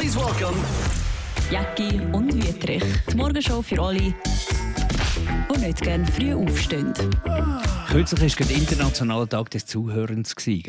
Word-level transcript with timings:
Please 0.00 0.16
welcome 0.16 0.56
Jacki 1.50 2.00
und 2.12 2.32
Wietrich. 2.32 2.82
Die 3.12 3.16
Morgenshow 3.16 3.60
für 3.60 3.78
alle, 3.82 3.98
die 4.00 5.60
nicht 5.60 5.82
gerne 5.82 6.06
früh 6.06 6.32
aufstehen. 6.32 6.94
Kürzlich 7.90 8.38
war 8.38 8.46
der 8.46 8.56
internationale 8.56 9.28
Tag 9.28 9.50
des 9.50 9.66
Zuhörens, 9.66 10.36
gell? 10.36 10.62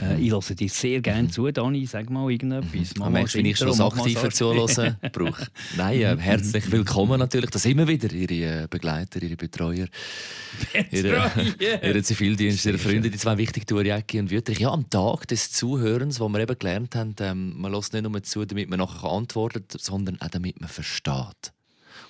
Äh, 0.00 0.18
ich 0.18 0.32
höre 0.32 0.40
dir 0.40 0.68
sehr 0.70 1.02
gerne 1.02 1.28
zu, 1.28 1.50
Dani. 1.50 1.84
Sag 1.84 2.08
mal 2.08 2.30
irgendetwas. 2.30 2.96
Mal 2.96 3.10
merkt, 3.10 3.34
wenn 3.34 3.44
ich 3.44 3.58
schon 3.58 3.68
das 3.68 3.80
aktive. 3.82 4.30
Zuhören 4.30 4.96
brauche. 5.12 5.46
Nein, 5.76 6.00
äh, 6.00 6.16
herzlich 6.18 6.72
willkommen 6.72 7.18
natürlich. 7.18 7.50
Das 7.50 7.66
immer 7.66 7.86
wieder 7.86 8.10
Ihre 8.10 8.62
äh, 8.62 8.66
Begleiter, 8.66 9.22
Ihre 9.22 9.36
Betreuer, 9.36 9.88
Ihre, 10.90 11.30
Ihre 11.82 12.02
Zivildienste, 12.02 12.70
Ihre 12.70 12.78
Freunde, 12.78 13.10
die 13.10 13.18
zwei 13.18 13.36
wichtigen 13.36 13.66
Tour, 13.66 13.84
Jäcki 13.84 14.18
und 14.20 14.30
Wüterich. 14.30 14.60
Ja, 14.60 14.70
am 14.70 14.88
Tag 14.88 15.28
des 15.28 15.52
Zuhörens, 15.52 16.18
wo 16.18 16.30
wir 16.30 16.40
eben 16.40 16.58
gelernt 16.58 16.94
haben, 16.94 17.14
ähm, 17.20 17.60
man 17.60 17.72
lässt 17.72 17.92
nicht 17.92 18.08
nur 18.08 18.22
zu, 18.22 18.46
damit 18.46 18.70
man 18.70 18.78
nachher 18.78 19.10
antwortet, 19.10 19.76
sondern 19.78 20.18
auch 20.22 20.28
damit 20.28 20.58
man 20.62 20.70
versteht. 20.70 21.53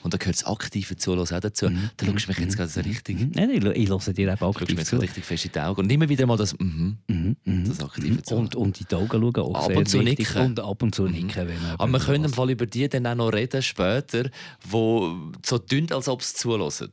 Und 0.04 0.14
da 0.14 0.18
gehört 0.18 0.36
das 0.36 0.44
aktive 0.44 0.96
Zuhören 0.96 1.22
auch 1.26 1.40
dazu. 1.40 1.68
Da 1.96 2.06
schaust 2.06 2.26
du 2.26 2.28
mich 2.30 2.38
jetzt 2.38 2.56
gerade 2.56 2.70
so 2.70 2.80
richtig, 2.80 3.18
Mhm. 3.18 3.32
Nein, 3.34 3.48
nein, 3.48 3.72
ich 3.74 3.88
höre 3.88 3.98
dir 4.12 4.22
eben 4.32 4.38
du 4.38 4.46
aktiv 4.46 4.84
zu. 4.84 4.96
richtig 4.98 5.24
fest 5.24 5.46
in 5.46 5.52
die 5.52 5.60
Augen. 5.60 5.80
Und 5.80 5.90
immer 5.90 6.08
wieder 6.08 6.26
mal 6.26 6.36
das 6.36 6.56
mhm, 6.58 6.98
Mhm, 7.08 7.36
mhm. 7.44 7.64
das 7.68 7.80
aktive 7.80 8.22
Zuhören. 8.22 8.44
Und, 8.44 8.54
und 8.54 8.80
in 8.80 8.86
die 8.90 8.94
Augen 8.94 9.08
schauen 9.10 9.36
auch 9.36 9.54
Ab 9.70 9.76
und 9.76 9.88
zu 9.88 10.02
nicken. 10.02 10.26
Mhm. 10.34 10.44
Und 10.44 10.60
ab 10.60 10.82
und 10.82 10.94
zu 10.94 11.08
nicken, 11.08 11.48
wenn 11.48 11.62
man 11.62 11.76
Aber 11.78 11.92
wir 11.92 11.98
können 12.00 12.24
im. 12.26 12.32
Fall 12.32 12.50
über 12.50 12.66
die 12.66 12.88
dann 12.88 13.06
auch 13.06 13.14
noch 13.14 13.32
reden 13.32 13.62
später, 13.62 14.28
wo 14.68 15.16
so 15.44 15.58
tun, 15.58 15.86
als 15.90 16.08
ob 16.08 16.22
sie 16.22 16.34
zulassen. 16.34 16.90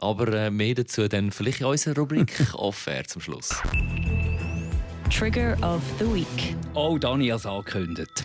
Aber 0.00 0.28
äh, 0.32 0.50
mehr 0.50 0.74
dazu 0.74 1.06
dann 1.06 1.30
vielleicht 1.30 1.60
in 1.60 1.66
unserer 1.66 1.96
Rubrik 1.96 2.32
Offer 2.54 3.04
zum 3.04 3.22
Schluss. 3.22 3.50
Trigger 5.14 5.56
of 5.62 5.80
the 6.00 6.12
Week. 6.12 6.56
Oh, 6.74 6.98
Dani 6.98 7.28
hat 7.28 7.38
es 7.38 7.46
angekündigt. 7.46 8.24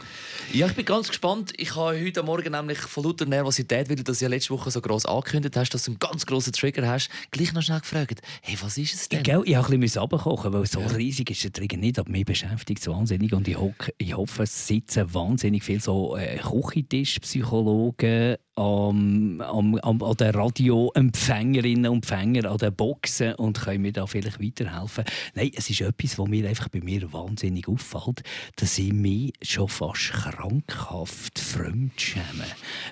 Ja, 0.51 0.65
ich 0.65 0.73
bin 0.73 0.85
ganz 0.85 1.09
gespannt. 1.09 1.53
Ich 1.57 1.75
habe 1.75 2.03
heute 2.03 2.23
Morgen 2.23 2.51
nämlich 2.51 2.79
von 2.79 3.03
lauter 3.03 3.27
Nervosität, 3.27 3.87
weil 3.87 3.97
du 3.97 4.03
das 4.03 4.19
ja 4.19 4.27
letzte 4.27 4.55
Woche 4.55 4.71
so 4.71 4.81
gross 4.81 5.05
angekündigt 5.05 5.55
hast, 5.55 5.69
dass 5.69 5.83
du 5.83 5.91
einen 5.91 5.99
ganz 5.99 6.25
grossen 6.25 6.51
Trigger 6.51 6.87
hast, 6.87 7.11
gleich 7.29 7.53
noch 7.53 7.61
schnell 7.61 7.81
gefragt, 7.81 8.23
hey, 8.41 8.57
was 8.59 8.75
ist 8.79 8.95
es 8.95 9.07
denn? 9.07 9.19
Ich, 9.19 9.25
gell, 9.25 9.43
ich 9.45 9.55
habe 9.55 9.71
ein 9.71 9.79
bisschen 9.79 10.01
runterkochen, 10.01 10.51
weil 10.51 10.65
so 10.65 10.79
riesig 10.79 11.29
ist 11.29 11.43
der 11.43 11.53
Trigger 11.53 11.77
nicht, 11.77 11.99
aber 11.99 12.09
mich 12.09 12.25
beschäftigt 12.25 12.81
es 12.81 12.87
wahnsinnig 12.87 13.31
und 13.33 13.47
ich, 13.47 13.59
hock, 13.59 13.91
ich 13.99 14.17
hoffe, 14.17 14.41
es 14.41 14.67
sitzen 14.67 15.13
wahnsinnig 15.13 15.63
viele 15.63 15.81
so 15.81 16.17
äh, 16.17 16.37
Küchentischpsychologen 16.37 18.37
am, 18.55 19.41
am, 19.41 19.75
am, 19.75 20.03
an 20.03 20.17
den 20.17 20.31
Radioempfängerinnen 20.31 21.85
und 21.85 21.97
Empfänger, 21.97 22.49
an 22.49 22.57
den 22.57 22.75
Boxen 22.75 23.35
und 23.35 23.61
können 23.61 23.83
mir 23.83 23.93
da 23.93 24.05
vielleicht 24.05 24.43
weiterhelfen. 24.43 25.05
Nein, 25.35 25.51
es 25.55 25.69
ist 25.69 25.81
etwas, 25.81 26.17
was 26.17 26.27
mir 26.27 26.47
einfach 26.47 26.69
bei 26.79 26.85
mir 26.85 27.11
wahnsinnig 27.13 27.67
auffällt, 27.67 28.23
dass 28.55 28.77
ich 28.77 28.93
mich 28.93 29.33
schon 29.41 29.67
fast 29.67 30.11
krankhaft 30.11 31.39
fremdschäme. 31.39 32.45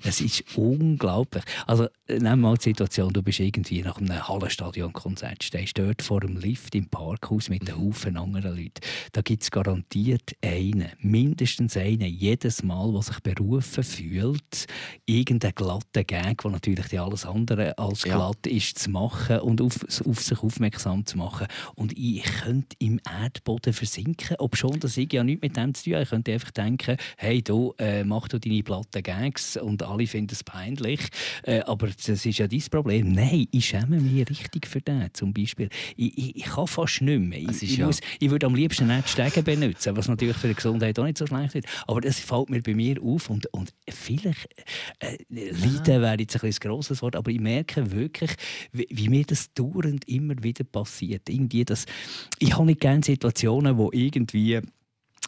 Es 0.04 0.22
ist 0.22 0.44
unglaublich. 0.58 1.44
Also, 1.66 1.88
nehmen 2.08 2.24
wir 2.24 2.36
mal 2.36 2.58
die 2.58 2.64
Situation, 2.70 3.12
du 3.14 3.22
bist 3.22 3.40
irgendwie 3.40 3.82
nach 3.82 3.98
einem 3.98 4.28
Hallenstadionkonzert, 4.28 5.44
stehst 5.44 5.78
dort 5.78 6.02
vor 6.02 6.22
dem 6.22 6.38
Lift 6.38 6.76
im 6.76 6.88
Parkhaus 6.88 7.50
mit 7.50 7.68
einem 7.70 7.82
Haufen 7.82 8.18
anderen 8.18 8.56
Leuten. 8.56 8.82
Da 9.12 9.22
gibt 9.22 9.44
es 9.44 9.52
garantiert 9.52 10.36
einen, 10.44 10.92
mindestens 11.00 11.78
einen, 11.78 12.08
jedes 12.08 12.64
Mal, 12.64 12.92
der 12.92 13.02
sich 13.02 13.20
berufen 13.22 13.84
fühlt, 13.84 14.68
irgendeinen 15.06 15.56
glatten 15.56 16.06
Gag, 16.06 16.42
der 16.42 16.52
natürlich 16.52 16.88
die 16.88 17.00
alles 17.00 17.26
andere 17.26 17.78
als 17.78 18.04
Ja. 18.04 18.16
glatt 18.16 18.48
ist, 18.48 18.80
zu 18.80 18.90
machen 18.90 19.40
und 19.40 19.62
auf, 19.62 19.80
auf 20.06 20.22
sich 20.22 20.40
aufmerksam 20.40 21.06
zu 21.06 21.18
machen. 21.18 21.48
Und 21.76 21.98
ich 21.98 22.24
könnte 22.24 22.76
im 22.80 23.00
Erdboden 23.22 23.67
versinken, 23.74 24.36
ob 24.40 24.56
schon, 24.58 24.80
dass 24.80 24.98
ich 24.98 25.12
ja 25.14 25.24
nichts 25.24 25.42
mit 25.42 25.58
dem 25.58 25.74
zu 25.74 25.84
tun 25.84 25.94
habe. 25.94 26.04
Ich 26.04 26.10
könnte 26.10 26.34
einfach 26.34 26.52
denken, 26.52 26.98
hey, 27.18 27.42
du, 27.42 27.74
äh, 27.78 28.04
mach 28.04 28.28
du 28.28 28.40
deine 28.40 28.64
platten 28.64 29.04
Gags 29.04 29.58
und 29.58 29.84
alle 29.84 30.08
finden 30.08 30.34
es 30.34 30.44
peinlich. 30.44 31.02
Äh, 31.44 31.62
aber 31.62 31.88
das 31.88 32.08
ist 32.08 32.38
ja 32.38 32.48
dein 32.48 32.64
Problem. 32.72 33.12
Nein, 33.12 33.48
ich 33.52 33.66
schäme 33.66 34.00
mich 34.00 34.30
richtig 34.30 34.68
für 34.68 34.82
das. 34.82 35.10
Zum 35.14 35.34
Beispiel, 35.34 35.70
ich, 35.96 36.18
ich, 36.18 36.36
ich 36.36 36.44
kann 36.44 36.68
fast 36.68 37.02
nicht 37.02 37.20
mehr. 37.20 37.40
Ich, 37.40 37.64
ich, 37.64 37.78
ja- 37.78 37.86
muss, 37.88 38.00
ich 38.20 38.30
würde 38.30 38.46
am 38.46 38.56
liebsten 38.56 38.88
nicht 38.88 39.10
Stegen 39.10 39.44
benutzen, 39.44 39.96
was 39.96 40.08
natürlich 40.08 40.38
für 40.38 40.48
die 40.48 40.56
Gesundheit 40.56 40.98
auch 41.00 41.04
nicht 41.06 41.18
so 41.18 41.28
schlecht 41.28 41.56
ist. 41.56 41.68
Aber 41.88 42.02
das 42.02 42.20
fällt 42.20 42.50
mir 42.50 42.62
bei 42.62 42.74
mir 42.74 43.02
auf. 43.02 43.30
Und, 43.30 43.48
und 43.54 43.74
vielleicht, 43.90 44.48
äh, 45.00 45.18
Leiden 45.30 46.02
wäre 46.02 46.18
jetzt 46.20 46.36
ein 46.44 46.48
ein 46.48 46.54
grosses 46.60 47.02
Wort, 47.02 47.16
aber 47.16 47.30
ich 47.30 47.40
merke 47.40 47.92
wirklich, 47.92 48.32
wie, 48.72 48.88
wie 48.90 49.10
mir 49.10 49.26
das 49.26 49.54
dauernd 49.54 50.08
immer 50.08 50.34
wieder 50.42 50.64
passiert. 50.64 51.30
Irgendwie 51.30 51.66
das, 51.66 51.86
ich 52.40 52.54
habe 52.56 52.66
nicht 52.68 52.80
gerne 52.80 53.04
Situationen, 53.04 53.57
wo 53.78 53.90
irgendwie 53.92 54.62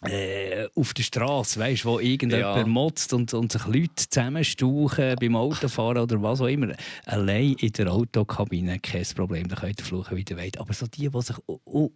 äh, 0.08 0.68
auf 0.76 0.94
der 0.94 1.04
Straße, 1.04 1.60
weißt, 1.60 1.86
wo 1.86 2.00
irgendjemand 2.00 2.58
Ja. 2.58 2.66
motzt 2.66 3.14
und, 3.14 3.34
und 3.34 3.52
sich 3.52 3.66
Leute 3.66 4.08
zusammenstauchen 4.10 5.16
beim 5.20 5.36
Autofahren 5.36 5.98
oder 5.98 6.22
was 6.22 6.42
auch 6.42 6.48
immer. 6.48 6.74
Allein 7.06 7.54
in 7.60 7.72
der 7.74 7.92
Autokabine 7.92 8.80
kein 8.80 9.04
Problem, 9.16 9.48
da 9.48 9.56
könnt 9.56 9.80
ihr 9.80 9.86
fluchen, 9.86 10.18
wie 10.18 10.26
ihr 10.30 10.38
wollt. 10.38 10.60
Aber 10.60 10.74
so 10.74 10.86
die, 10.88 11.10
die 11.10 11.22
sich 11.22 11.36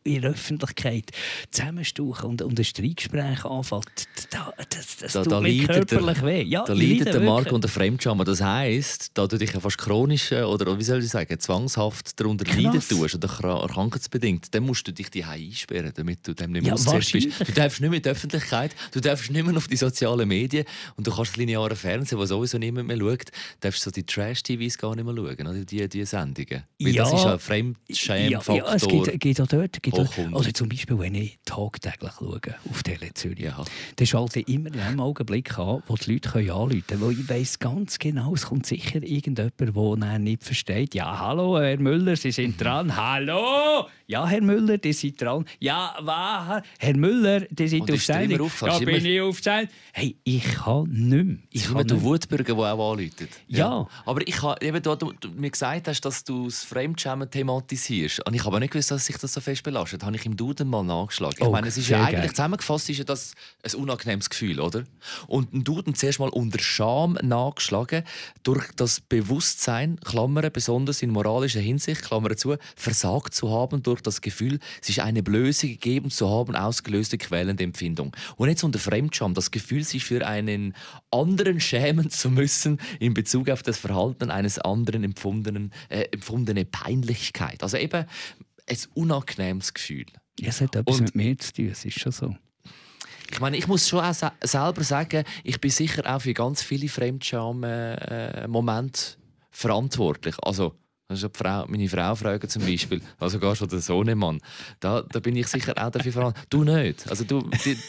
in 0.04 0.22
der 0.22 0.32
Öffentlichkeit 0.32 1.12
zusammenstauchen 1.52 2.30
und, 2.32 2.42
und 2.42 2.60
ein 2.60 2.64
Streitgespräch 2.66 3.46
anfängt, 3.46 4.08
da, 4.32 4.52
das, 4.70 4.98
das 4.98 5.14
Da, 5.14 5.24
tut 5.24 5.32
da 5.32 5.42
mir 5.42 5.66
körperlich 5.68 6.18
der, 6.20 6.26
weh. 6.26 6.42
Ja, 6.44 6.64
da 6.66 6.74
leidet 6.74 7.00
leide 7.00 7.12
der 7.12 7.22
Markt 7.22 7.46
wirklich. 7.46 7.54
unter 7.54 7.68
Fremdscham. 7.68 8.24
Das 8.26 8.42
heisst, 8.42 9.12
da 9.14 9.28
du 9.28 9.38
dich 9.38 9.54
ja 9.54 9.60
fast 9.60 9.78
chronisch 9.78 10.32
äh, 10.32 10.42
oder 10.44 10.78
wie 10.78 10.84
soll 10.84 11.00
ich 11.00 11.10
sagen, 11.10 11.40
zwangshaft 11.40 12.20
darunter 12.20 12.46
Krass. 12.46 12.56
leiden 12.58 12.82
tust 12.82 13.16
oder 13.16 13.28
kra- 13.28 13.68
krankheitsbedingt, 13.72 14.54
dann 14.54 14.64
musst 14.64 14.88
du 14.88 14.92
dich 14.92 15.10
die 15.10 15.24
einsperren, 15.24 15.92
damit 15.96 16.28
du 16.28 16.34
dem 16.34 16.52
nicht 16.52 16.64
mehr 16.64 16.70
Ja, 16.70 16.74
ausgesetzt 16.74 17.12
bist. 17.14 17.48
Du 17.50 17.52
darfst 17.54 17.82
nicht 17.82 17.93
mehr 17.94 18.02
die 18.02 18.10
Öffentlichkeit, 18.10 18.76
du 18.92 19.00
darfst 19.00 19.32
nicht 19.32 19.46
mehr 19.46 19.56
auf 19.56 19.68
die 19.68 19.76
sozialen 19.78 20.28
Medien 20.28 20.66
und 20.98 21.08
du 21.08 21.12
kannst 21.16 21.32
das 21.32 21.38
lineare 21.38 21.76
Fernsehen, 21.76 22.18
wo 22.20 22.26
sowieso 22.26 22.58
niemand 22.58 22.88
mehr 22.88 22.98
schaut, 22.98 23.32
darfst 23.62 23.82
so 23.84 23.92
die 23.92 24.04
Trash-TVs 24.06 24.78
gar 24.78 24.96
nicht 24.96 25.06
mehr 25.06 25.16
schauen, 25.16 25.48
oder 25.48 25.64
die, 25.66 25.88
die 25.88 26.06
Sendungen. 26.06 26.64
Weil 26.80 26.94
das 26.94 27.12
Ja. 27.12 27.16
ist 27.16 27.24
ja 27.24 27.26
ein 27.26 27.32
Ja, 27.32 27.38
Fremdschämfaktor. 27.38 28.56
ja, 28.58 28.74
es 28.76 28.88
geht, 28.88 29.20
geht 29.20 29.42
auch 29.42 29.48
dort. 29.48 29.82
Geht 29.82 29.94
auch, 29.94 30.18
also 30.34 30.52
zum 30.52 30.70
Beispiel, 30.70 30.98
wenn 31.00 31.16
ich 31.16 31.38
tagtäglich 31.46 32.12
schaue 32.20 32.40
auf 32.70 32.84
Tele 32.84 33.14
Zürich, 33.14 33.40
Ja. 33.46 33.64
dann 33.96 34.08
schalte 34.08 34.40
ich 34.42 34.48
immer 34.50 34.74
in 34.74 34.80
einem 34.80 35.00
Augenblick 35.00 35.58
an, 35.58 35.84
wo 35.88 35.96
die 35.96 36.14
Leute 36.14 36.30
können 36.30 36.50
anrufen 36.50 36.84
können. 36.88 37.02
Weil 37.02 37.12
ich 37.12 37.30
weiss 37.30 37.60
ganz 37.60 38.00
genau, 38.00 38.34
es 38.34 38.46
kommt 38.48 38.66
sicher 38.66 39.02
irgendjemand, 39.04 40.04
der 40.04 40.20
nicht 40.20 40.44
versteht. 40.44 40.96
Ja, 40.96 41.20
hallo, 41.20 41.60
Herr 41.60 41.78
Müller, 41.80 42.16
Sie 42.16 42.32
sind 42.32 42.60
dran. 42.60 42.96
Hallo! 42.96 43.88
Ja, 44.06 44.28
Herr 44.28 44.42
Müller, 44.42 44.78
Sie 44.84 44.92
sind 44.94 45.22
dran. 45.22 45.46
Ja, 45.60 45.96
was? 46.02 46.62
Herr 46.78 46.98
Müller, 46.98 47.46
Sie 47.58 47.68
sind 47.68 47.90
auf 47.90 48.04
Sendung. 48.04 48.32
immer 48.38 48.46
auf- 48.46 48.62
Ja, 48.62 48.78
bin 48.80 48.90
immer- 48.90 48.98
ich 48.98 49.22
auf 49.22 49.40
Sendung. 49.42 49.70
Hey, 49.94 50.18
ich 50.24 50.44
kann 50.44 50.84
nicht 50.90 51.24
mehr. 51.26 51.38
Ich 51.52 51.70
nicht 51.70 51.90
mehr. 51.90 52.02
Wutbürger, 52.04 52.54
der 52.56 52.74
auch 52.74 52.92
anläutet. 52.92 53.30
Ja. 53.48 53.88
Aber 54.06 54.28
ich 54.28 54.42
habe, 54.42 54.64
eben, 54.66 54.82
da 54.82 54.96
du, 54.96 55.14
du 55.14 55.30
mir 55.30 55.50
gesagt 55.50 55.88
hast, 55.88 56.02
dass 56.02 56.24
du 56.24 56.46
das 56.46 56.64
Fremdschämen 56.64 57.30
thematisierst. 57.32 58.26
Und 58.28 58.34
ich 58.34 58.42
habe 58.42 58.50
aber 58.50 58.60
nicht 58.60 58.72
gewusst, 58.74 58.92
dass 58.92 59.06
sich 59.06 59.18
das 59.18 59.34
so 59.34 59.40
fest 59.42 59.64
belastet. 59.64 60.02
Da 60.02 60.08
habe 60.08 60.16
ich 60.18 60.26
im 60.26 60.36
Duden 60.36 60.68
mal 60.68 60.84
nachgeschlagen. 60.84 61.38
Ich 61.40 61.46
Oh, 61.48 61.52
meine, 61.52 61.68
es 61.68 61.78
ist 61.78 61.88
ja 61.90 62.00
eigentlich 62.04 62.20
geil. 62.22 62.30
zusammengefasst 62.32 62.90
ist 62.90 62.98
ja 62.98 63.04
das 63.06 63.34
ein 63.64 63.74
unangenehmes 63.76 64.30
Gefühl, 64.30 64.60
oder? 64.60 64.84
Und 65.28 65.54
im 65.54 65.64
Duden 65.64 65.96
zuerst 65.96 66.20
mal 66.20 66.30
unter 66.30 66.60
Scham 66.60 67.18
nachgeschlagen, 67.22 68.04
durch 68.44 68.66
das 68.76 69.00
Bewusstsein, 69.00 69.98
Klammern, 70.04 70.52
besonders 70.52 71.02
in 71.02 71.10
moralischer 71.12 71.62
Hinsicht, 71.62 72.02
Klammern 72.04 72.36
zu, 72.38 72.56
versagt 72.76 73.34
zu 73.34 73.50
haben 73.50 73.82
durch 73.82 74.02
das 74.04 74.22
Gefühl, 74.22 74.60
sich 74.82 75.02
eine 75.02 75.24
Blöße 75.24 75.68
gegeben 75.68 76.12
zu 76.12 76.30
haben, 76.30 76.56
ausgelöste 76.56 77.18
quälende 77.18 77.64
Empfindung. 77.64 78.16
Und 78.36 78.50
jetzt 78.50 78.64
unter 78.64 78.80
Fremdscham, 78.80 79.34
das 79.34 79.52
Gefühl, 79.52 79.84
sich 79.84 80.04
für 80.06 80.26
einen 80.28 80.76
anderen 81.12 81.60
schämen 81.60 82.10
zu 82.10 82.30
müssen 82.30 82.80
in 83.00 83.14
Bezug 83.14 83.50
auf 83.50 83.64
das 83.64 83.78
Verhalten 83.78 84.30
eines 84.32 84.60
anderen 84.60 85.04
empfundenen, 85.04 85.72
äh, 85.90 86.04
empfundene 86.12 86.66
Peinlichkeit. 86.66 87.64
Also 87.64 87.78
eben 87.78 88.06
ein 88.70 88.78
unangenehmes 88.94 89.74
Gefühl. 89.74 90.06
Ja, 90.40 90.50
Es 90.50 90.62
hat 90.62 90.76
etwas 90.76 90.98
Und- 91.00 91.06
mit 91.06 91.16
mir 91.16 91.38
zu 91.38 91.54
tun, 91.54 91.68
es 91.70 91.86
ist 91.86 92.00
schon 92.00 92.12
so. 92.12 92.36
Ich 93.32 93.40
meine, 93.40 93.58
ich 93.58 93.68
muss 93.68 93.88
schon 93.90 94.02
auch 94.04 94.14
se 94.14 94.32
selber 94.44 94.84
sagen, 94.84 95.24
ich 95.44 95.60
bin 95.60 95.72
sicher 95.72 96.04
auch 96.06 96.22
für 96.22 96.34
ganz 96.34 96.62
viele 96.62 96.88
Fremdscham-Momente 96.88 99.02
verantwortlich. 99.52 100.36
Also, 100.42 100.76
die 101.12 101.28
Frau, 101.34 101.66
meine 101.68 101.88
Frau 101.90 102.16
fragen 102.16 102.50
zum 102.50 102.66
Beispiel, 102.66 103.02
also 103.20 103.40
gar 103.40 103.56
schon 103.56 103.68
der 103.68 103.80
Sohnemann, 103.80 104.40
da, 104.80 105.02
da 105.02 105.20
bin 105.20 105.36
ich 105.36 105.48
sicher 105.48 105.74
auch 105.78 105.90
dafür 105.92 106.12
verantwortlich. 106.12 106.50
Du 106.50 106.64
nicht. 106.64 107.10
Also 107.10 107.24
du, 107.24 107.50
die, 107.66 107.78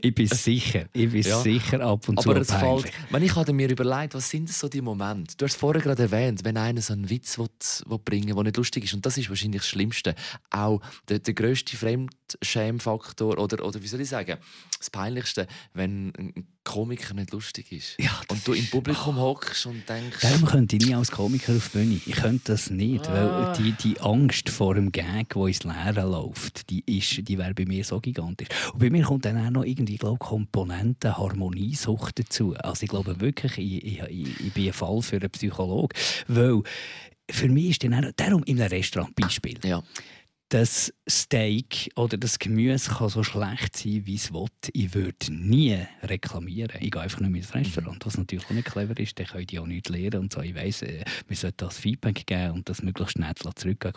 Ich 0.00 0.14
bin 0.14 0.28
sicher, 0.28 0.86
ich 0.92 1.10
bin 1.10 1.22
Ja. 1.22 1.40
sicher 1.40 1.80
ab 1.80 2.08
und 2.08 2.18
aber 2.18 2.36
zu 2.36 2.40
es 2.54 2.54
fällt, 2.54 2.92
wenn 3.10 3.22
ich 3.22 3.34
habe 3.34 3.52
mir 3.52 3.68
überlegt, 3.68 4.14
was 4.14 4.30
sind 4.30 4.48
so 4.48 4.68
die 4.68 4.80
Momente? 4.80 5.34
Du 5.36 5.44
hast 5.44 5.56
vorher 5.56 5.82
gerade 5.82 6.02
erwähnt, 6.04 6.44
wenn 6.44 6.56
einer 6.56 6.80
so 6.80 6.92
einen 6.92 7.10
Witz 7.10 7.38
will, 7.38 7.48
will 7.86 7.98
bringen 7.98 8.34
der 8.34 8.44
nicht 8.44 8.56
lustig 8.56 8.84
ist. 8.84 8.94
Und 8.94 9.04
das 9.04 9.18
ist 9.18 9.28
wahrscheinlich 9.28 9.62
das 9.62 9.68
Schlimmste. 9.68 10.14
Auch 10.50 10.80
der, 11.08 11.18
der 11.18 11.34
grösste 11.34 11.76
Fremdschämfaktor 11.76 13.38
oder, 13.38 13.64
oder 13.64 13.82
wie 13.82 13.88
soll 13.88 14.00
ich 14.00 14.08
sagen, 14.08 14.38
das 14.78 14.90
Peinlichste, 14.90 15.46
wenn 15.74 16.12
ein 16.16 16.46
Komiker 16.64 17.14
nicht 17.14 17.32
lustig 17.32 17.72
ist. 17.72 17.96
Ja, 17.98 18.20
und 18.28 18.46
du 18.46 18.52
im 18.52 18.66
Publikum 18.70 19.16
hockst 19.16 19.66
und 19.66 19.88
denkst, 19.88 20.18
Darum 20.20 20.44
könnte 20.44 20.76
ich 20.76 20.86
nie 20.86 20.94
als 20.94 21.10
Komiker 21.10 21.54
auf 21.56 21.68
die 21.70 21.78
Bühne. 21.78 22.00
Ich 22.06 22.12
könnte 22.14 22.52
das 22.52 22.70
nicht, 22.70 23.06
Ah. 23.08 23.54
weil 23.56 23.56
die, 23.64 23.72
die 23.72 24.00
Angst 24.00 24.48
vor 24.48 24.74
dem 24.74 24.92
Gag, 24.92 25.30
der 25.34 25.46
ins 25.46 25.64
Leere 25.64 26.02
läuft, 26.08 26.70
die, 26.70 26.82
ist, 26.86 27.26
die 27.28 27.36
wäre 27.38 27.54
bei 27.54 27.64
mir 27.64 27.84
so 27.84 28.00
gigantisch. 28.00 28.48
Und 28.72 28.78
bei 28.78 28.90
mir 28.90 29.02
kommt 29.04 29.24
dann 29.24 29.44
auch 29.44 29.50
noch 29.50 29.64
irgendwie, 29.64 29.96
glaube 29.96 30.18
Komponenten 30.18 31.16
Harmoniesucht 31.16 32.18
dazu. 32.18 32.54
Also 32.56 32.84
ich 32.84 32.88
glaube 32.90 33.20
wirklich, 33.20 33.58
ich, 33.58 33.84
ich, 33.84 34.00
ich, 34.08 34.40
ich 34.46 34.52
bin 34.52 34.66
ein 34.68 34.72
Fall 34.72 35.02
für 35.02 35.16
einen 35.16 35.30
Psychologen, 35.30 35.96
weil 36.28 36.62
für 37.30 37.48
mich 37.48 37.70
ist 37.70 37.84
dann 37.84 37.94
auch, 38.04 38.10
darum 38.16 38.42
in 38.44 38.60
einem 38.60 38.68
Restaurant 38.70 39.14
Beispiel. 39.16 39.58
ja, 39.64 39.82
das 40.52 40.92
Steak 41.08 41.90
oder 41.96 42.18
das 42.18 42.38
Gemüse 42.38 42.90
kann 42.90 43.08
so 43.08 43.22
schlecht 43.22 43.74
sein, 43.74 44.02
wie 44.04 44.16
es 44.16 44.34
will. 44.34 44.48
Ich 44.74 44.94
würde 44.94 45.32
nie 45.32 45.78
reklamieren. 46.02 46.76
Ich 46.80 46.90
gehe 46.90 47.00
einfach 47.00 47.20
mehr 47.20 47.40
ins 47.40 47.54
Restaurant, 47.54 48.04
was 48.04 48.18
natürlich 48.18 48.44
auch 48.44 48.50
nicht 48.50 48.66
clever 48.70 48.98
ist. 49.00 49.18
Dann 49.18 49.26
können 49.26 49.46
die 49.46 49.58
auch 49.58 49.66
nichts 49.66 49.88
lernen 49.88 50.20
und 50.20 50.32
so. 50.32 50.42
Ich 50.42 50.54
weiss, 50.54 50.82
äh, 50.82 51.04
wir 51.26 51.36
sollten 51.36 51.56
das 51.56 51.78
Feedback 51.78 52.26
geben 52.26 52.50
und 52.50 52.68
das 52.68 52.82
möglichst 52.82 53.14
schnell 53.14 53.32
zurückgehen. 53.34 53.94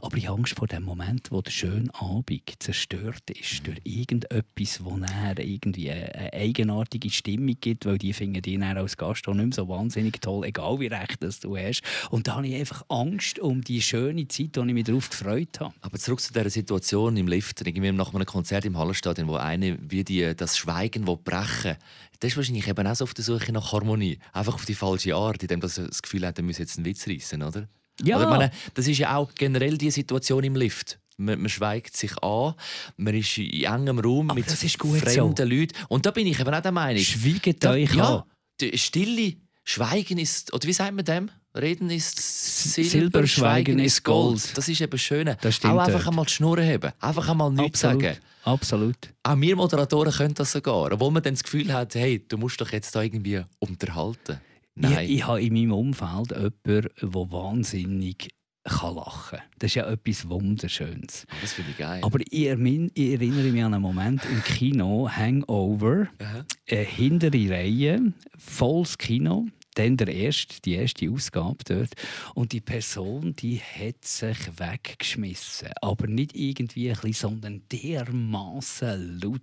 Aber 0.00 0.16
ich 0.18 0.28
habe 0.28 0.38
Angst 0.38 0.56
vor 0.56 0.66
dem 0.66 0.82
Moment, 0.82 1.30
wo 1.30 1.40
der 1.40 1.50
schöne 1.50 1.88
Abend 1.94 2.42
zerstört 2.58 3.30
ist 3.30 3.66
durch 3.66 3.80
irgendetwas, 3.84 4.84
wo 4.84 4.98
nachher 4.98 5.38
irgendwie 5.38 5.90
eine, 5.90 6.14
eine 6.14 6.32
eigenartige 6.34 7.08
Stimmung 7.08 7.56
gibt, 7.58 7.86
weil 7.86 7.96
die 7.96 8.12
finden 8.12 8.42
die 8.42 8.58
dann 8.58 8.76
als 8.76 8.98
Gast 8.98 9.26
auch 9.26 9.32
nicht 9.32 9.46
mehr 9.46 9.54
so 9.54 9.68
wahnsinnig 9.68 10.20
toll, 10.20 10.44
egal 10.44 10.80
wie 10.80 10.88
recht 10.88 11.22
das 11.22 11.40
du 11.40 11.56
hast. 11.56 11.82
Und 12.10 12.28
da 12.28 12.36
habe 12.36 12.46
ich 12.46 12.56
einfach 12.56 12.82
Angst 12.90 13.38
um 13.38 13.62
die 13.62 13.80
schöne 13.80 14.28
Zeit, 14.28 14.54
die 14.54 14.60
ich 14.60 14.66
mich 14.66 14.84
darauf 14.84 15.08
gefreut 15.08 15.60
habe. 15.60 15.72
Aber 15.80 15.93
zurück 15.98 16.20
zu 16.20 16.32
dieser 16.32 16.50
Situation 16.50 17.16
im 17.16 17.26
Lift, 17.26 17.60
irgendwie 17.60 17.92
nach 17.92 18.14
einem 18.14 18.26
Konzert 18.26 18.64
im 18.64 18.76
Hallenstadion, 18.78 19.28
wo 19.28 19.36
eine 19.36 19.78
wie 19.80 20.04
die, 20.04 20.34
das 20.36 20.56
Schweigen 20.56 21.06
will 21.06 21.18
brechen 21.22 21.76
das 22.24 22.32
ist 22.32 22.36
wahrscheinlich 22.38 22.68
eben 22.68 22.86
auch 22.86 22.94
so 22.96 23.04
auf 23.04 23.12
der 23.12 23.22
Suche 23.22 23.52
nach 23.52 23.72
Harmonie. 23.72 24.18
Einfach 24.32 24.54
auf 24.54 24.64
die 24.64 24.74
falsche 24.74 25.14
Art, 25.14 25.42
indem 25.42 25.60
das 25.60 25.74
das 25.74 26.00
Gefühl 26.00 26.26
hat, 26.26 26.38
er 26.38 26.44
müsse 26.44 26.62
jetzt 26.62 26.78
einen 26.78 26.86
Witz 26.86 27.06
reissen, 27.06 27.42
oder? 27.42 27.68
Ja. 28.02 28.16
Oder 28.16 28.30
meine, 28.30 28.50
das 28.72 28.88
ist 28.88 28.96
ja 28.96 29.14
auch 29.16 29.30
generell 29.34 29.76
die 29.76 29.90
Situation 29.90 30.42
im 30.42 30.56
Lift. 30.56 30.98
Man, 31.18 31.40
man 31.40 31.48
schweigt 31.50 31.96
sich 31.96 32.16
an, 32.22 32.54
man 32.96 33.14
ist 33.14 33.36
in 33.36 33.64
engem 33.64 33.98
Raum 33.98 34.30
Aber 34.30 34.38
mit 34.38 34.50
das 34.50 34.64
ist 34.64 34.78
gut 34.78 35.00
fremden 35.00 35.48
Leuten. 35.48 35.74
Und 35.88 36.06
da 36.06 36.10
bin 36.10 36.26
ich 36.26 36.40
eben 36.40 36.52
auch 36.52 36.62
der 36.62 36.72
Meinung. 36.72 37.02
Schweigt 37.02 37.62
Da- 37.62 37.72
euch 37.72 37.94
ja, 37.94 38.24
an. 38.62 38.70
Stille, 38.78 39.34
Schweigen 39.62 40.18
ist, 40.18 40.52
oder 40.52 40.66
wie 40.66 40.72
sagt 40.72 40.94
man 40.94 41.04
dem? 41.04 41.30
Reden 41.56 41.88
ist 41.90 42.18
Silber, 42.18 42.88
Silber, 42.88 43.26
Schweigen 43.26 43.78
ist 43.78 44.02
Gold. 44.02 44.42
Gold. 44.42 44.58
Das 44.58 44.68
ist 44.68 44.80
eben 44.80 44.98
schön. 44.98 45.28
Auch 45.28 45.34
einfach 45.34 45.60
dort. 45.60 46.08
einmal 46.08 46.24
die 46.24 46.32
Schnur 46.32 46.60
haben. 46.60 46.92
Einfach 47.00 47.28
einmal 47.28 47.52
nichts 47.52 47.84
Absolut. 47.84 48.02
sagen. 48.02 48.18
Absolut. 48.42 48.96
Auch 49.22 49.40
wir 49.40 49.56
Moderatoren 49.56 50.12
können 50.12 50.34
das 50.34 50.52
sogar. 50.52 50.92
Obwohl 50.92 51.12
man 51.12 51.22
dann 51.22 51.34
das 51.34 51.44
Gefühl 51.44 51.72
hat, 51.72 51.94
hey, 51.94 52.24
du 52.26 52.38
musst 52.38 52.60
doch 52.60 52.72
jetzt 52.72 52.94
da 52.96 53.02
irgendwie 53.02 53.40
unterhalten. 53.60 54.40
Nein. 54.74 55.04
Ich, 55.04 55.18
ich 55.18 55.26
habe 55.26 55.40
in 55.40 55.54
meinem 55.54 55.72
Umfeld 55.72 56.32
jemanden, 56.32 56.52
der 56.66 57.30
wahnsinnig 57.30 58.34
kann 58.64 58.94
lachen 58.96 59.38
kann. 59.38 59.48
Das 59.58 59.70
ist 59.70 59.74
ja 59.76 59.86
etwas 59.86 60.28
Wunderschönes. 60.28 61.26
das 61.40 61.52
finde 61.52 61.70
ich 61.70 61.78
geil. 61.78 62.00
Aber 62.02 62.18
ich, 62.20 62.46
erinnere 62.46 63.50
mich 63.52 63.62
an 63.62 63.74
einen 63.74 63.82
Moment 63.82 64.24
im 64.24 64.42
Kino, 64.42 65.08
Hangover, 65.08 66.08
Aha. 66.18 66.44
hintere 66.66 67.50
Reihe, 67.50 68.12
volles 68.38 68.98
Kino. 68.98 69.46
Dann 69.74 69.96
der 69.96 70.08
erste, 70.08 70.60
die 70.62 70.74
erste 70.74 71.10
Ausgabe 71.10 71.58
dort. 71.64 71.94
Und 72.34 72.52
die 72.52 72.60
Person, 72.60 73.34
die 73.36 73.60
hat 73.60 74.04
sich 74.04 74.36
weggeschmissen. 74.58 75.68
Aber 75.80 76.06
nicht 76.06 76.36
irgendwie 76.36 76.90
ein 76.90 76.94
bisschen, 77.00 77.12
sondern 77.12 77.62
dermaßen 77.70 79.20
laut, 79.20 79.40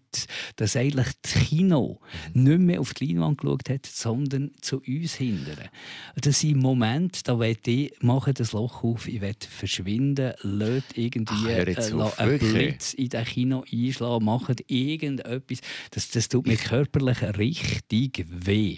dass 0.56 0.76
eigentlich 0.76 1.10
das 1.22 1.34
Kino 1.34 2.00
nicht 2.34 2.60
mehr 2.60 2.80
auf 2.80 2.94
die 2.94 3.08
Leinwand 3.08 3.40
geschaut 3.40 3.70
hat, 3.70 3.86
sondern 3.86 4.52
zu 4.62 4.82
uns 4.82 5.16
hindern. 5.16 5.70
Das 6.16 6.40
sind 6.40 6.58
Momente, 6.58 7.22
da 7.24 7.40
will 7.40 7.58
ich, 7.66 7.94
mache 8.02 8.34
das 8.34 8.52
Loch 8.54 8.84
auf, 8.84 9.08
ich 9.08 9.22
will 9.22 9.36
verschwinden, 9.40 10.34
lädt 10.42 10.98
irgendwie 10.98 11.34
Ach, 11.34 12.20
äh, 12.20 12.22
einen? 12.24 12.40
Blitz 12.40 12.94
in 12.94 13.10
das 13.10 13.28
Kino 13.28 13.64
einschlagen, 13.72 14.26
macht 14.26 14.64
irgendetwas. 14.68 15.62
Das, 15.92 16.10
das 16.10 16.30
tut 16.30 16.48
mir 16.48 16.58
körperlich 16.58 17.22
richtig 17.38 18.26
weh. 18.30 18.78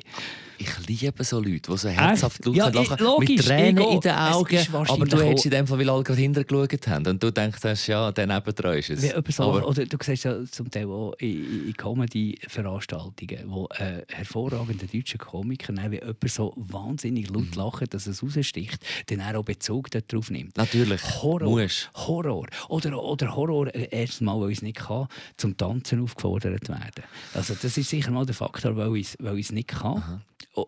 Ich 0.57 0.87
liebe 0.87 1.23
so 1.23 1.39
Leute, 1.39 1.71
die 1.71 1.77
so 1.77 1.89
herzhaft 1.89 2.45
laut 2.45 2.55
Ja, 2.55 2.67
lachen, 2.69 2.93
ich- 2.95 2.99
logisch, 2.99 3.29
mit 3.29 3.45
Tränen 3.45 3.83
ich 3.83 3.93
in 3.95 3.99
den 4.01 4.11
Augen. 4.13 4.57
Aber 4.73 5.05
du 5.05 5.21
hättest 5.21 5.45
in 5.45 5.51
dem 5.51 5.67
Fall, 5.67 5.79
weil 5.79 5.89
alle 5.89 6.03
gerade 6.03 6.21
hintergeschaut 6.21 6.87
haben. 6.87 7.07
Und 7.07 7.21
du 7.23 7.31
denkst, 7.31 7.87
ja, 7.87 8.11
der 8.11 8.27
nebendran 8.27 8.77
ist 8.77 8.89
es. 8.91 9.35
So, 9.35 9.43
Aber 9.43 9.67
oder 9.67 9.85
du 9.85 9.97
siehst 10.01 10.23
ja 10.25 10.43
zum 10.45 10.69
Teil 10.69 10.85
auch 10.87 11.13
in, 11.19 11.67
in 11.67 11.73
Comedy-Veranstaltungen, 11.73 13.43
wo 13.47 13.67
ein 13.69 14.03
hervorragender 14.09 14.85
deutscher 14.87 15.17
Komiker, 15.17 15.73
dann, 15.73 15.91
wie 15.91 15.95
jemand 15.99 16.29
so 16.29 16.53
wahnsinnig 16.55 17.29
Mhm. 17.29 17.35
laut 17.35 17.55
lacht, 17.55 17.93
dass 17.93 18.07
es 18.07 18.21
raussticht, 18.23 18.79
dann 19.07 19.21
auch 19.35 19.43
Bezug 19.43 19.89
darauf 19.91 20.29
nimmt. 20.29 20.55
natürlich, 20.57 21.01
Horror. 21.21 21.49
musst. 21.49 21.89
Horror. 21.95 22.47
Oder, 22.69 23.01
oder 23.03 23.35
Horror, 23.35 23.73
äh, 23.73 23.87
erst 23.91 24.21
mal, 24.21 24.39
weil 24.39 24.51
ich 24.51 24.57
es 24.59 24.61
nicht 24.61 24.77
kann, 24.77 25.07
zum 25.37 25.57
Tanzen 25.57 26.01
aufgefordert 26.01 26.67
werden. 26.69 27.03
Also 27.33 27.55
das 27.59 27.77
ist 27.77 27.89
sicher 27.89 28.11
mal 28.11 28.25
der 28.25 28.35
Faktor, 28.35 28.75
weil 28.75 28.95
ich 28.97 29.15
es 29.19 29.51
nicht 29.51 29.67
kann. 29.69 30.03
Oh, 30.05 30.19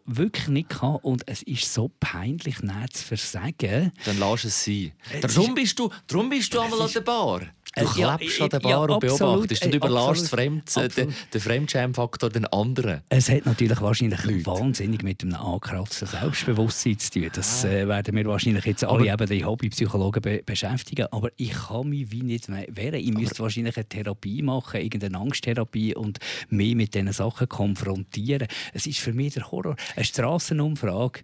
Wirklich 0.05 0.47
nicht 0.47 0.69
kann. 0.69 0.97
Und 0.97 1.27
es 1.27 1.43
ist 1.43 1.73
so 1.73 1.91
peinlich, 1.99 2.61
nicht 2.61 2.93
zu 2.93 3.03
versagen. 3.03 3.91
Dann 4.05 4.19
lass 4.19 4.43
es 4.43 4.63
sein. 4.63 4.93
Es 5.21 5.33
Darum 5.33 5.55
bist 5.55 5.77
du, 5.79 5.89
darum 6.07 6.29
bist 6.29 6.53
du 6.53 6.59
einmal 6.59 6.81
an 6.81 6.91
der 6.91 7.01
Bar. 7.01 7.41
Du 7.75 7.81
Äh, 7.81 7.99
ja, 7.99 8.17
klebst 8.17 8.41
an 8.41 8.49
der 8.49 8.61
ja, 8.61 8.69
Bar 8.69 8.89
und 8.89 9.03
absolut, 9.03 9.19
beobachtest 9.19 9.65
und 9.65 9.73
äh, 9.73 9.75
überlässt 9.77 10.07
absolut, 10.07 10.29
Fremd, 10.29 10.77
äh, 10.77 10.79
den, 10.79 10.87
absolut. 10.87 11.33
den 11.33 11.41
Fremdschämfaktor 11.41 12.29
den 12.29 12.45
anderen. 12.47 13.01
Es 13.09 13.29
hat 13.29 13.45
natürlich 13.45 13.81
wahrscheinlich 13.81 14.23
Leute. 14.23 14.45
wahnsinnig 14.45 15.03
mit 15.03 15.23
einem 15.23 15.35
angekratzten 15.35 16.07
Selbstbewusstsein 16.07 16.99
zu 16.99 17.11
tun. 17.11 17.29
Das 17.33 17.65
äh, 17.65 17.87
werden 17.87 18.15
wir 18.15 18.25
wahrscheinlich 18.25 18.65
jetzt 18.65 18.85
alle 18.85 19.11
eben 19.11 19.27
die 19.27 19.43
Hobbypsychologen 19.43 20.21
be 20.21 20.41
beschäftigen. 20.45 21.07
Aber 21.11 21.29
ich 21.35 21.51
kann 21.51 21.89
mich 21.89 22.11
wie 22.11 22.23
nicht 22.23 22.47
mehr 22.47 22.65
wehren. 22.69 22.99
Ich 22.99 23.13
müsste 23.13 23.39
wahrscheinlich 23.39 23.75
eine 23.75 23.87
Therapie 23.87 24.41
machen, 24.41 24.79
irgendeine 24.79 25.17
Angsttherapie 25.17 25.95
und 25.95 26.19
mich 26.49 26.75
mit 26.75 26.93
diesen 26.93 27.11
Sachen 27.11 27.49
konfrontieren. 27.49 28.47
Es 28.73 28.85
ist 28.85 28.99
für 28.99 29.11
mich 29.11 29.33
der 29.33 29.51
Horror. 29.51 29.75
Eine 29.95 30.05
Strassenumfrage. 30.05 31.21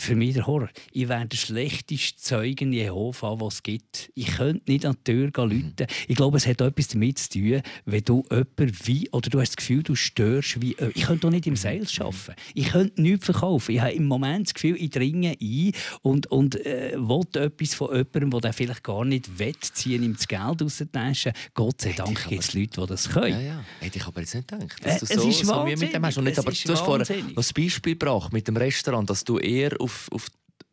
Für 0.00 0.16
mich 0.16 0.32
der 0.32 0.46
Horror. 0.46 0.70
Ich 0.92 1.10
wäre 1.10 1.26
der 1.26 1.36
schlechteste 1.36 2.16
Zeugen 2.18 2.72
Jehova, 2.72 3.38
was 3.38 3.56
es 3.56 3.62
gibt. 3.62 4.10
Ich 4.14 4.28
könnte 4.28 4.72
nicht 4.72 4.86
an 4.86 4.96
die 5.06 5.12
Tür 5.12 5.30
gehen, 5.30 5.50
läuten. 5.50 5.86
Ich 6.08 6.16
glaube, 6.16 6.38
es 6.38 6.46
hat 6.46 6.62
etwas 6.62 6.88
damit 6.88 7.18
zu 7.18 7.28
tun, 7.28 7.60
wenn 7.84 8.04
du 8.04 8.24
jemanden 8.30 8.78
wie, 8.84 9.10
oder 9.10 9.28
du 9.28 9.40
hast 9.40 9.50
das 9.50 9.56
Gefühl, 9.56 9.82
du 9.82 9.94
störst 9.94 10.62
wie. 10.62 10.74
Ich 10.94 11.02
könnte 11.02 11.20
doch 11.20 11.30
nicht 11.30 11.46
im 11.46 11.54
Sales 11.54 12.00
arbeiten. 12.00 12.32
Ich 12.54 12.68
könnte 12.68 13.02
nichts 13.02 13.26
verkaufen. 13.26 13.74
Ich 13.74 13.80
habe 13.82 13.92
im 13.92 14.06
Moment 14.06 14.46
das 14.46 14.54
Gefühl, 14.54 14.76
ich 14.78 14.88
dringe 14.88 15.36
ein 15.38 15.72
und, 16.00 16.28
und 16.28 16.54
äh, 16.64 16.94
will 16.96 17.20
etwas 17.34 17.74
von 17.74 17.94
jemandem, 17.94 18.40
der 18.40 18.52
vielleicht 18.54 18.82
gar 18.82 19.04
nicht 19.04 19.38
will, 19.38 19.54
ziehen 19.60 20.02
ihm 20.02 20.16
das 20.16 20.26
Geld 20.26 20.62
aus 20.62 20.78
der 20.78 20.90
Tasche. 20.90 21.34
Gott 21.52 21.82
sei 21.82 21.92
Dank 21.92 22.26
gibt 22.26 22.42
es 22.42 22.54
Leute, 22.54 22.80
die 22.80 22.86
das 22.86 23.06
können. 23.10 23.32
Ja, 23.32 23.40
ja. 23.40 23.64
Hätte 23.80 23.98
ich 23.98 24.06
aber 24.06 24.20
jetzt 24.20 24.34
nicht 24.34 24.48
gedacht, 24.48 24.80
Äh, 24.80 24.84
dass 24.84 25.00
du 25.00 25.04
es 25.04 25.22
so, 25.22 25.28
ist 25.28 25.44
so 25.44 25.64
mit 25.66 25.92
dem 25.92 26.06
hast. 26.06 26.16
Und 26.16 26.26
jetzt, 26.26 26.38
aber 26.38 26.52
du 26.52 26.56
hast 26.56 26.66
ist 26.66 26.80
vorher 26.80 27.06
das 27.36 27.52
Beispiel 27.52 27.92
gebracht 27.92 28.32
mit 28.32 28.48
dem 28.48 28.56
Restaurant, 28.56 29.10
dass 29.10 29.24
du 29.24 29.38
eher 29.38 29.78
auf, 29.78 29.89
auf 30.10 30.28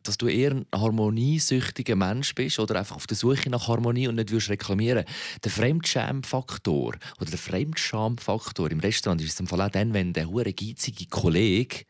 dass 0.08 0.16
du 0.16 0.26
eher 0.26 0.52
ein 0.52 0.66
harmoniesüchtiger 0.74 1.94
Mensch 1.94 2.34
bist 2.34 2.58
oder 2.58 2.76
einfach 2.78 2.96
auf 2.96 3.06
der 3.06 3.16
Suche 3.16 3.50
nach 3.50 3.68
Harmonie 3.68 4.08
und 4.08 4.14
nicht 4.14 4.30
willst 4.30 4.48
reklamieren. 4.48 5.04
Der 5.44 5.50
Fremdschämfaktor 5.50 6.96
oder 7.20 7.30
der 7.30 7.38
Fremdschamfaktor 7.38 8.70
im 8.70 8.80
Restaurant 8.80 9.20
ist 9.20 9.34
es 9.34 9.40
im 9.40 9.46
Fall 9.46 9.60
auch 9.60 9.68
dann, 9.68 9.92
wenn 9.92 10.14
der 10.14 10.30
hure 10.30 10.54
geizige 10.54 11.06
Kollege 11.06 11.84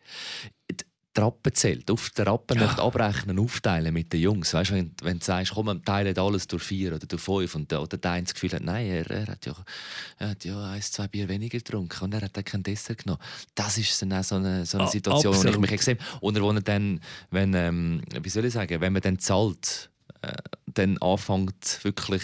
die 1.18 1.22
Rappen 1.24 1.54
zählt, 1.54 1.90
auf 1.90 2.10
der 2.10 2.26
Rappen 2.28 2.58
Ja. 2.58 2.66
möchte 2.66 2.82
abrechnen, 2.82 3.38
aufteilen 3.38 3.92
mit 3.92 4.12
den 4.12 4.20
Jungs. 4.20 4.54
Weißt, 4.54 4.70
wenn, 4.72 4.92
wenn 5.02 5.18
du 5.18 5.24
sagst, 5.24 5.52
komm, 5.52 5.66
wir 5.66 5.82
teilen 5.82 6.16
alles 6.16 6.46
durch 6.46 6.62
vier 6.62 6.94
oder 6.94 7.06
durch 7.06 7.20
fünf 7.22 7.54
und 7.56 7.70
der, 7.70 7.82
oder 7.82 7.96
der 7.96 8.10
eine 8.12 8.22
das 8.24 8.34
Gefühl 8.34 8.52
hat, 8.52 8.62
nein, 8.62 8.86
er, 8.86 9.10
er, 9.10 9.26
hat 9.26 9.44
ja, 9.46 9.54
er 10.18 10.28
hat 10.30 10.44
ja 10.44 10.70
ein, 10.70 10.82
zwei 10.82 11.08
Bier 11.08 11.28
weniger 11.28 11.58
getrunken 11.58 12.04
und 12.04 12.14
er 12.14 12.22
hat 12.22 12.36
dann 12.36 12.44
kein 12.44 12.62
Dessert 12.62 12.98
genommen. 13.04 13.20
Das 13.54 13.76
ist 13.78 14.00
dann 14.00 14.12
auch 14.12 14.24
so 14.24 14.36
eine, 14.36 14.64
so 14.64 14.78
eine 14.78 14.86
Ah, 14.86 14.90
Situation, 14.90 15.34
wo 15.34 15.38
ich 15.40 15.44
absolut. 15.46 15.60
mich 15.60 15.72
extrem... 15.72 15.98
Oder 16.20 16.40
wo 16.42 16.50
er 16.52 16.60
dann, 16.60 17.00
wenn, 17.30 17.52
ähm, 17.54 18.02
wie 18.22 18.28
soll 18.28 18.44
ich 18.44 18.52
sagen, 18.54 18.80
wenn 18.80 18.92
man 18.92 19.02
dann 19.02 19.18
zahlt, 19.18 19.90
äh, 20.22 20.32
dann 20.66 20.98
anfängt 20.98 21.80
wirklich 21.82 22.22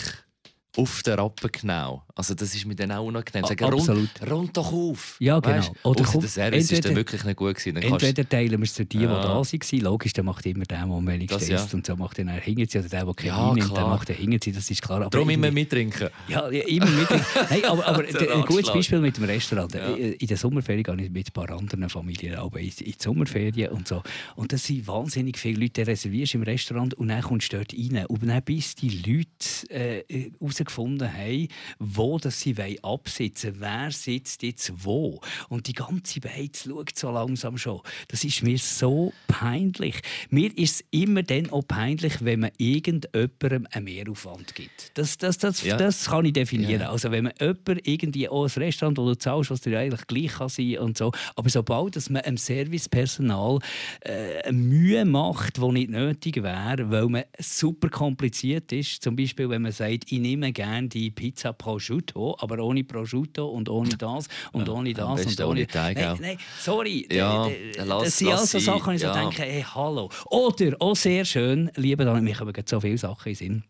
auf 0.76 1.02
den 1.02 1.14
Rappen 1.14 1.50
genau. 1.52 2.02
Also 2.16 2.34
das 2.34 2.54
ist 2.54 2.64
mir 2.66 2.74
dann 2.74 2.92
auch 2.92 3.04
unangenehm. 3.04 3.44
Sagen, 3.46 3.64
rund, 3.64 3.74
absolut. 3.80 4.08
rund 4.30 4.56
doch 4.56 4.72
auf. 4.72 5.16
Ja, 5.20 5.38
genau. 5.40 5.56
Weißt? 5.56 5.72
Oder 5.82 6.00
Ausser 6.02 6.12
komm, 6.12 6.20
der 6.20 6.30
Service 6.30 6.62
ist 6.64 6.70
dann 6.72 6.76
entweder- 6.78 6.96
wirklich 6.96 7.24
nicht 7.24 7.36
gut 7.36 7.54
gewesen. 7.54 7.74
Dann 7.74 7.82
kannst- 7.90 8.06
Entweder 8.06 8.28
teilen 8.28 8.50
wir 8.60 8.62
es 8.64 8.74
zu 8.74 8.84
die, 8.84 8.98
die 8.98 9.04
Ja. 9.04 9.20
da 9.22 9.28
waren. 9.34 9.80
Logisch, 9.80 10.12
der 10.12 10.24
macht 10.24 10.46
immer 10.46 10.64
der, 10.64 10.78
der 10.78 10.86
am 10.86 11.06
wenigsten 11.06 11.38
Das 11.38 11.48
ja. 11.48 11.56
isst. 11.56 11.74
Und 11.74 11.86
so 11.86 11.96
macht 11.96 12.18
dann 12.18 12.28
hinten 12.28 12.68
sie. 12.68 12.78
Oder 12.78 12.88
der, 12.88 13.04
der 13.04 13.14
keinen 13.14 13.26
Ja, 13.28 13.52
nimmt, 13.54 13.76
der 13.76 13.86
macht 13.86 14.08
den 14.08 14.16
hinten 14.16 14.38
sie. 14.42 14.52
Das 14.52 14.70
ist 14.70 14.82
klar. 14.82 15.00
Aber 15.00 15.10
Darum 15.10 15.30
immer 15.30 15.50
mittrinken. 15.50 16.08
Ja, 16.28 16.46
immer 16.48 16.86
mit. 16.86 17.08
Nein, 17.50 17.64
aber, 17.66 17.86
aber 17.86 18.04
ein 18.04 18.42
gutes. 18.46 18.72
Beispiel 18.72 19.00
mit 19.00 19.16
dem 19.16 19.24
Restaurant. 19.24 19.74
Ja. 19.74 19.94
In 19.94 20.26
der 20.26 20.36
Sommerferien 20.36 20.82
gehe 20.84 21.06
ich 21.06 21.10
mit 21.10 21.28
ein 21.28 21.32
paar 21.32 21.50
anderen 21.50 21.88
Familien 21.88 22.36
aber 22.36 22.58
in, 22.60 22.68
in 22.68 22.74
die 22.78 22.94
Sommerferien 22.98 23.70
und 23.72 23.86
so. 23.88 24.02
Und 24.36 24.52
das 24.52 24.64
sind 24.64 24.86
wahnsinnig 24.86 25.38
viele 25.38 25.60
Leute, 25.60 25.82
die 25.84 25.90
reservierst 25.90 26.34
im 26.34 26.42
Restaurant 26.42 26.94
und 26.94 27.08
dann 27.08 27.22
kommst 27.22 27.52
du 27.52 27.56
dort 27.58 27.72
rein. 27.74 28.06
Und 28.06 28.26
dann 28.26 28.42
bis 28.42 28.74
die 28.74 28.88
Leute 28.90 29.70
äh, 29.70 30.30
raus 30.40 30.63
herausgefunden 30.64 31.12
haben, 31.12 31.48
wo 31.78 32.18
das 32.18 32.40
sie 32.40 32.56
absitzen 32.82 33.60
wollen. 33.60 33.64
Wer 33.64 33.90
sitzt 33.90 34.42
jetzt 34.42 34.72
wo? 34.84 35.20
Und 35.48 35.66
die 35.66 35.72
ganze 35.72 36.22
Welt 36.24 36.56
schaut 36.56 36.96
so 36.96 37.10
langsam 37.10 37.56
schon. 37.56 37.80
Das 38.08 38.24
ist 38.24 38.42
mir 38.42 38.58
so 38.58 39.12
peinlich. 39.26 40.00
Mir 40.30 40.56
ist 40.56 40.80
es 40.80 40.84
immer 40.90 41.22
dann 41.22 41.50
auch 41.50 41.66
peinlich, 41.66 42.24
wenn 42.24 42.40
man 42.40 42.50
irgendjemandem 42.58 43.66
einen 43.70 43.84
Mehraufwand 43.84 44.54
gibt. 44.54 44.92
Das, 44.94 45.18
das, 45.18 45.38
das, 45.38 45.62
ja. 45.62 45.76
das 45.76 46.06
kann 46.06 46.24
ich 46.24 46.32
definieren. 46.32 46.82
Ja. 46.82 46.90
Also 46.90 47.10
wenn 47.10 47.24
man 47.24 47.32
jemandem 47.40 47.78
irgendwie 47.84 48.28
auch 48.28 48.44
ein 48.44 48.62
Restaurant, 48.62 48.98
wo 48.98 49.06
du 49.06 49.18
zahlst, 49.18 49.50
was 49.50 49.60
dir 49.60 49.78
eigentlich 49.78 50.06
gleich 50.06 50.32
kann 50.32 50.48
sein 50.48 50.78
und 50.78 50.98
so. 50.98 51.12
Aber 51.36 51.48
sobald 51.48 51.96
dass 51.96 52.10
man 52.10 52.22
einem 52.22 52.36
Servicepersonal 52.36 53.58
äh, 54.00 54.52
Mühe 54.52 55.04
macht, 55.04 55.58
die 55.58 55.72
nicht 55.72 55.90
nötig 55.90 56.42
wäre, 56.42 56.90
weil 56.90 57.06
man 57.06 57.24
super 57.38 57.88
kompliziert 57.88 58.72
ist, 58.72 59.02
zum 59.02 59.16
Beispiel 59.16 59.48
wenn 59.48 59.62
man 59.62 59.72
sagt, 59.72 60.10
ich 60.10 60.18
nehme 60.18 60.46
gerne 60.54 60.88
die 60.88 61.10
Pizza 61.10 61.52
Prosciutto, 61.52 62.36
aber 62.38 62.58
ohne 62.64 62.84
Prosciutto 62.84 63.46
und 63.48 63.68
ohne 63.68 63.90
das 63.90 64.28
und 64.52 64.66
ja, 64.66 64.74
ohne 64.74 64.94
das 64.94 65.26
und 65.26 65.40
ohne... 65.40 65.66
Teig 65.66 65.96
nein, 65.96 66.18
nein, 66.20 66.38
sorry, 66.60 67.06
ja, 67.10 67.48
lass, 67.84 68.04
das 68.04 68.18
sind 68.18 68.30
also 68.30 68.58
Sachen, 68.58 68.90
die 68.90 68.96
ich 68.96 69.02
ja. 69.02 69.12
so 69.12 69.20
denke, 69.20 69.42
hey, 69.42 69.62
hallo. 69.62 70.08
Oder, 70.30 70.76
auch 70.80 70.96
sehr 70.96 71.24
schön, 71.24 71.70
liebe 71.76 72.04
Daniel, 72.04 72.22
mich 72.22 72.40
haben 72.40 72.52
so 72.64 72.80
viele 72.80 72.98
Sachen 72.98 73.28
in 73.30 73.34
Sinn 73.34 73.64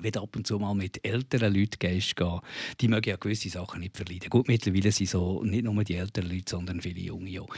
wenn 0.00 0.12
du 0.12 0.20
ab 0.20 0.36
und 0.36 0.46
zu 0.46 0.58
mal 0.58 0.74
mit 0.74 1.04
älteren 1.06 1.54
Leuten 1.54 1.78
gehst, 1.78 2.16
die 2.80 2.88
mögen 2.88 3.10
ja 3.10 3.16
gewisse 3.16 3.48
Sachen 3.48 3.80
nicht 3.80 3.96
verleiden. 3.96 4.28
Gut, 4.28 4.48
mittlerweile 4.48 4.92
sind 4.92 5.08
so 5.08 5.42
nicht 5.42 5.64
nur 5.64 5.84
die 5.84 5.94
älteren 5.94 6.30
Leute, 6.30 6.50
sondern 6.50 6.82
viele 6.82 7.00
Junge 7.00 7.40
auch. 7.40 7.48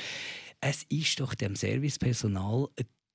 Es 0.60 0.84
ist 0.88 1.20
doch 1.20 1.34
dem 1.34 1.54
Servicepersonal 1.54 2.68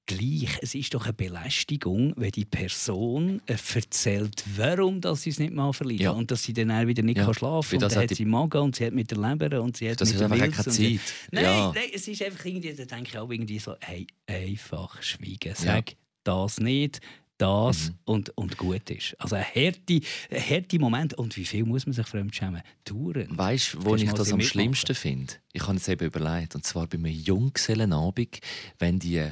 gleich. 0.05 0.57
Es 0.62 0.75
ist 0.75 0.93
doch 0.93 1.05
eine 1.05 1.13
Belästigung, 1.13 2.13
wenn 2.17 2.31
die 2.31 2.45
Person 2.45 3.41
erzählt, 3.45 4.43
warum 4.55 5.01
dass 5.01 5.24
sie 5.24 5.29
es 5.29 5.39
nicht 5.39 5.53
mal 5.53 5.74
verliert 5.74 6.01
ja. 6.01 6.12
und 6.12 6.31
dass 6.31 6.43
sie 6.43 6.53
dann 6.53 6.72
auch 6.72 6.88
wieder 6.88 7.03
nicht 7.03 7.17
ja. 7.17 7.25
kann 7.25 7.33
schlafen 7.33 7.79
kann. 7.79 7.83
Und 7.86 7.95
dann 7.95 8.03
hat 8.03 8.15
sie 8.15 8.25
Magen 8.25 8.62
und 8.62 8.75
sie 8.75 8.86
hat 8.86 8.93
mit 8.93 9.12
der 9.12 9.17
Leber 9.17 9.62
und 9.62 9.77
sie 9.77 9.89
hat 9.89 10.01
das 10.01 10.10
mit 10.10 10.15
ist 10.15 10.22
der 10.22 10.31
einfach 10.31 10.63
keine 10.63 10.75
Zeit. 10.75 11.13
Nein, 11.31 11.43
ja. 11.43 11.72
nein, 11.74 11.89
es 11.93 12.07
ist 12.07 12.22
einfach 12.22 12.45
irgendwie, 12.45 12.74
da 12.74 12.86
denke 12.86 13.10
ich 13.10 13.17
auch 13.17 13.29
irgendwie 13.29 13.60
so, 13.60 13.75
hey, 13.79 14.07
einfach 14.27 15.01
schweigen. 15.01 15.53
Sag 15.55 15.95
das 16.24 16.60
nicht, 16.60 17.01
das 17.38 17.89
mhm. 17.89 17.95
und, 18.05 18.38
und 18.38 18.57
gut 18.57 18.89
ist. 18.89 19.15
Also 19.19 19.36
ein 19.36 19.43
härter 19.43 20.00
harte 20.31 20.79
Moment. 20.79 21.13
Und 21.15 21.36
wie 21.36 21.45
viel 21.45 21.65
muss 21.65 21.86
man 21.86 21.93
sich 21.93 22.07
fremdschämen? 22.07 22.62
Touren. 22.86 23.38
Weißt 23.38 23.74
du, 23.74 23.86
wo 23.86 23.95
ich 23.95 24.12
das 24.12 24.31
am 24.31 24.41
schlimmsten 24.41 24.95
finde? 24.95 25.33
Ich 25.51 25.67
habe 25.67 25.77
es 25.77 25.88
eben 25.88 26.05
überlegt. 26.05 26.55
Und 26.55 26.65
zwar 26.65 26.88
bei 26.88 26.98
einem 26.98 27.12
Junggesellenabend, 27.12 28.39
wenn 28.79 29.00
die 29.00 29.29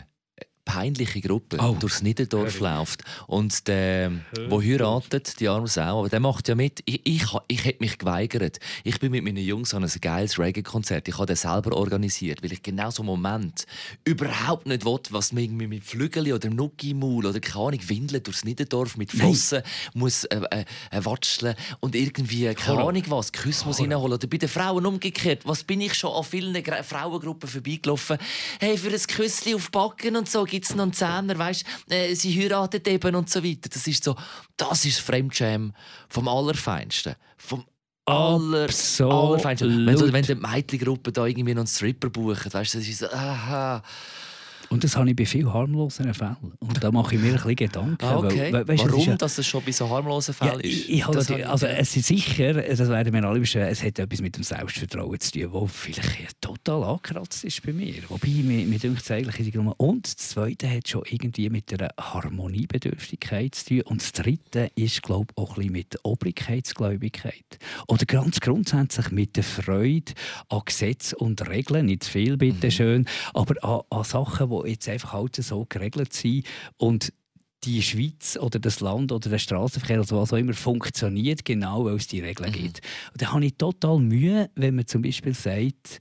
peinliche 0.72 1.20
Gruppe 1.20 1.58
oh. 1.60 1.76
durchs 1.78 2.02
Niederdorf 2.02 2.60
Hör 2.62 2.78
läuft 2.78 3.04
und 3.28 3.68
der, 3.68 4.12
wo 4.48 4.62
heiratet, 4.62 5.40
die 5.40 5.50
arme 5.50 5.68
Sau, 5.68 6.00
aber 6.00 6.10
der 6.10 6.22
macht 6.22 6.48
ja 6.48 6.56
mit. 6.56 6.82
Ich, 6.86 7.02
ich, 7.04 7.26
ich 7.48 7.66
hätte 7.66 7.84
mich 7.84 7.98
geweigert. 7.98 8.60
Ich 8.86 9.00
bin 9.00 9.12
mit 9.12 9.24
meinen 9.24 9.44
Jungs 9.44 9.74
an 9.74 9.84
ein 9.84 9.92
geiles 10.00 10.40
Reggae-Konzert. 10.40 11.08
Ich 11.10 11.16
habe 11.18 11.26
das 11.26 11.42
selber 11.42 11.76
organisiert, 11.76 12.42
weil 12.42 12.54
ich 12.54 12.64
genau 12.64 12.90
so 12.90 13.02
einen 13.02 13.08
Moment 13.08 13.66
überhaupt 14.06 14.66
nicht 14.66 14.86
will, 14.86 15.00
was 15.10 15.34
mir 15.34 15.50
mit 15.50 15.84
Flügel 15.84 16.32
oder 16.32 16.50
Nucki-Maul 16.50 17.26
oder 17.26 17.40
keine 17.40 17.66
Ahnung, 17.66 17.80
Windeln 17.90 18.24
durchs 18.24 18.46
Niederdorf 18.46 18.96
mit 18.96 19.12
Flossen 19.12 19.64
muss 19.94 20.24
äh, 20.26 20.42
äh, 20.52 20.66
äh, 20.92 21.06
watscheln 21.06 21.56
und 21.82 21.96
irgendwie, 21.96 22.54
keine 22.54 22.84
Ahnung 22.84 23.04
was, 23.08 23.32
Küsse 23.32 23.66
muss 23.66 23.80
reinholen. 23.82 24.14
Oder 24.14 24.28
bei 24.28 24.38
den 24.38 24.50
Frauen 24.50 24.86
umgekehrt. 24.86 25.42
Was 25.46 25.64
bin 25.64 25.82
ich 25.82 25.96
schon 25.96 26.14
an 26.14 26.24
vielen 26.24 26.64
Frauengruppen 26.84 27.50
vorbeigelaufen? 27.50 28.18
Hey, 28.60 28.78
für 28.78 28.90
ein 28.90 29.00
Küsschen 29.00 29.56
auf 29.56 29.70
Backen 29.72 30.16
und 30.16 30.30
so 30.30 30.46
gibt 30.46 30.61
noch 30.76 30.84
einen 30.84 30.94
Zehner, 30.94 31.38
weißt, 31.38 31.66
äh, 31.90 32.14
sie 32.16 32.40
heiratet 32.40 32.88
eben 32.88 33.16
und 33.16 33.30
so 33.30 33.44
weiter. 33.44 33.70
Das 33.70 33.88
ist 33.88 34.04
so, 34.04 34.16
das 34.58 34.86
ist 34.86 35.00
Fremdscham 35.00 35.74
vom 36.10 36.28
Allerfeinsten. 36.28 37.16
Vom 37.38 37.66
aller, 38.06 38.68
allerfeinsten. 39.00 39.86
Wenn, 39.86 39.98
so, 39.98 40.12
wenn 40.12 40.24
die 40.24 40.36
Mädchengruppe 40.36 41.12
da 41.12 41.26
irgendwie 41.26 41.54
noch 41.54 41.62
einen 41.62 41.68
Stripper 41.68 42.10
buchen, 42.10 42.54
weißt 42.54 42.74
du, 42.74 42.78
das 42.80 42.88
ist 42.88 43.00
so, 43.00 43.08
aha. 43.08 43.84
Und 44.72 44.86
das 44.86 44.96
habe 44.96 45.10
ich 45.10 45.18
bei 45.18 45.26
vielen 45.26 45.54
harmloseren 45.54 46.14
Fällen. 46.14 46.38
Und 46.60 46.82
da 46.82 46.92
mache 46.94 47.16
ich 47.16 47.22
mir 47.22 47.32
ein 47.32 47.34
bisschen 47.34 47.56
Gedanken. 47.58 48.06
Ah, 48.06 48.18
okay. 48.18 48.54
weil, 48.54 48.66
weißt, 48.66 48.86
Warum, 48.86 49.00
das 49.00 49.06
ja, 49.06 49.16
dass 49.18 49.38
es 49.38 49.46
schon 49.46 49.62
bei 49.66 49.74
so 49.74 49.90
harmlosen 49.90 50.34
Fällen 50.34 50.62
ja, 50.62 50.70
ist? 50.70 50.90
Ich, 50.90 50.90
ich 50.90 51.06
die, 51.28 51.44
also 51.44 51.68
es 51.68 51.98
ist 51.98 52.08
sicher, 52.08 52.54
das 52.54 52.88
werden 52.88 53.14
wir 53.14 53.24
alle 53.26 53.42
beschreiben, 53.42 53.68
es 53.68 53.84
hat 53.84 54.00
etwas 54.00 54.22
mit 54.22 54.38
dem 54.38 54.44
Selbstvertrauen 54.44 55.20
zu 55.20 55.32
tun, 55.32 55.52
das 55.52 55.72
vielleicht 55.74 56.42
total 56.42 56.84
angekratzt 56.84 57.44
ist 57.44 57.62
bei 57.64 57.74
mir. 57.74 57.96
Wobei, 58.08 58.30
mir, 58.30 58.66
mir 58.66 58.80
denkt 58.80 59.02
es 59.02 59.12
eigentlich 59.12 59.54
Und 59.58 60.06
das 60.06 60.16
Zweite 60.16 60.70
hat 60.70 60.88
schon 60.88 61.04
irgendwie 61.10 61.50
mit 61.50 61.74
einer 61.74 61.90
Harmoniebedürftigkeit 62.00 63.54
zu 63.54 63.66
tun. 63.66 63.82
Und 63.82 64.02
das 64.02 64.14
Dritte 64.14 64.72
ist, 64.76 65.04
glaube 65.04 65.28
ich, 65.32 65.38
auch 65.38 65.50
ein 65.50 65.56
bisschen 65.56 65.72
mit 65.74 65.94
der 65.94 66.06
Obrigkeitsgläubigkeit. 66.06 67.60
Oder 67.88 68.06
ganz 68.06 68.40
grundsätzlich 68.40 69.12
mit 69.12 69.36
der 69.36 69.44
Freude 69.44 70.14
an 70.48 70.62
Gesetz 70.64 71.12
und 71.12 71.46
Regeln. 71.50 71.88
Nicht 71.88 72.04
zu 72.06 72.12
viel, 72.12 72.38
mhm. 72.38 73.06
aber 73.34 73.64
an, 73.66 73.82
an 73.90 74.04
Sachen, 74.06 74.50
die 74.50 74.61
jetzt 74.68 74.88
einfach 74.90 75.14
halt 75.14 75.36
so 75.36 75.66
geregelt 75.68 76.14
sind 76.14 76.46
und 76.78 77.14
die 77.64 77.82
Schweiz 77.82 78.38
oder 78.38 78.60
das 78.60 78.80
Land 78.80 79.12
oder 79.12 79.30
der 79.30 79.38
Straßenverkehr 79.38 80.02
oder 80.02 80.18
was 80.18 80.34
auch 80.34 80.38
immer 80.38 80.54
funktioniert 80.54 81.46
genau, 81.46 81.86
weil 81.86 81.96
es 81.96 82.08
die 82.08 82.20
Regeln 82.20 82.50
mhm. 82.50 82.54
gibt. 82.56 82.82
Und 83.14 83.22
da 83.22 83.34
habe 83.34 83.46
ich 83.46 83.56
total 83.56 84.00
Mühe, 84.00 84.50
wenn 84.56 84.76
man 84.76 84.88
zum 84.88 85.04
Beispiel 85.04 85.36
sagt, 85.36 86.00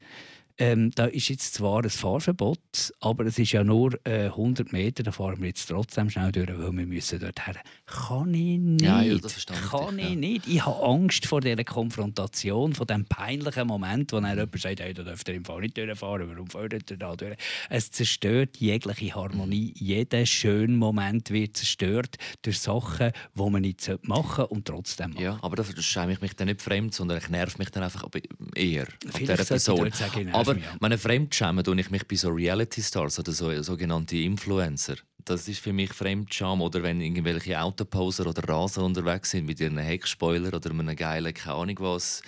ähm, 0.61 0.91
da 0.95 1.07
ist 1.07 1.31
jetzt 1.31 1.55
zwar 1.55 1.83
ein 1.83 1.89
Fahrverbot, 1.89 2.93
aber 3.01 3.25
es 3.25 3.39
ist 3.39 3.53
ja 3.53 3.65
nur 3.65 3.99
äh, 4.07 4.27
100 4.27 4.73
Meter, 4.73 5.03
da 5.03 5.11
fahren 5.11 5.41
wir 5.41 5.49
jetzt 5.49 5.67
trotzdem 5.67 6.11
schnell 6.11 6.31
durch, 6.33 6.49
weil 6.49 6.77
wir 6.77 6.87
müssen 6.87 7.19
dort 7.19 7.47
her. 7.47 7.57
Kann 7.87 8.35
ich 8.35 8.59
nicht. 8.59 8.83
Ja, 8.83 9.01
ja, 9.01 9.17
das 9.17 9.47
Kann 9.47 9.99
ich, 9.99 10.11
ja. 10.11 10.15
nicht. 10.15 10.47
Ich 10.47 10.65
habe 10.65 10.85
Angst 10.85 11.25
vor 11.25 11.41
dieser 11.41 11.65
Konfrontation, 11.65 12.75
vor 12.75 12.85
diesem 12.85 13.07
peinlichen 13.07 13.67
Moment, 13.67 14.13
wo 14.13 14.21
dann 14.21 14.37
jemand 14.37 14.61
sagt, 14.61 14.81
hey, 14.81 14.93
da 14.93 15.03
dürft 15.03 15.29
ihr 15.29 15.35
im 15.35 15.47
Fall 15.47 15.63
nicht 15.63 15.79
durchfahren, 15.79 16.29
warum 16.29 16.47
fährt 16.47 16.91
ihr 16.91 16.97
da 16.99 17.17
durch? 17.17 17.37
Es 17.71 17.91
zerstört 17.91 18.59
jegliche 18.59 19.15
Harmonie. 19.15 19.73
Jeder 19.79 20.27
schöne 20.27 20.77
Moment 20.77 21.31
wird 21.31 21.57
zerstört 21.57 22.17
durch 22.43 22.61
Sachen, 22.61 23.13
die 23.35 23.51
man 23.51 23.63
nicht 23.63 23.91
machen 24.03 24.45
und 24.45 24.67
trotzdem 24.67 25.13
machen. 25.13 25.23
Ja, 25.23 25.39
aber 25.41 25.57
dafür 25.57 25.83
schäme 25.83 26.13
ich 26.13 26.21
mich 26.21 26.37
dann 26.37 26.49
nicht 26.49 26.61
fremd, 26.61 26.93
sondern 26.93 27.17
ich 27.17 27.31
nerv 27.31 27.57
mich 27.57 27.71
dann 27.71 27.83
einfach 27.83 28.07
eher 28.55 28.87
an 29.07 29.13
dieser 29.19 29.37
Person. 29.37 29.91
Sagen, 29.93 30.35
aber 30.35 30.50
aber 30.51 30.61
meine 30.81 30.99
Fremdschämen 30.99 31.65
tue 31.65 31.81
ich 31.81 31.91
mich 31.91 32.07
bei 32.07 32.17
so 32.17 32.29
Reality 32.31 32.83
Stars 32.83 33.19
oder 33.19 33.33
so 33.33 33.63
sogenannte 33.63 34.17
Influencer. 34.17 34.97
Das 35.25 35.49
ist 35.49 35.61
für 35.61 35.73
mich 35.73 35.93
Fremdscham. 35.93 36.61
Oder 36.61 36.83
wenn 36.83 37.01
irgendwelche 37.01 37.61
Autoposer 37.61 38.27
oder 38.27 38.47
Rasen 38.49 38.83
unterwegs 38.83 39.31
sind 39.31 39.47
mit 39.47 39.61
ihren 39.61 39.79
Heckspoiler 39.79 40.55
oder 40.55 40.71
einem 40.71 40.97
geilen, 40.97 41.35
keine 41.35 41.57
Ahnung 41.57 41.77
was, 41.81 42.23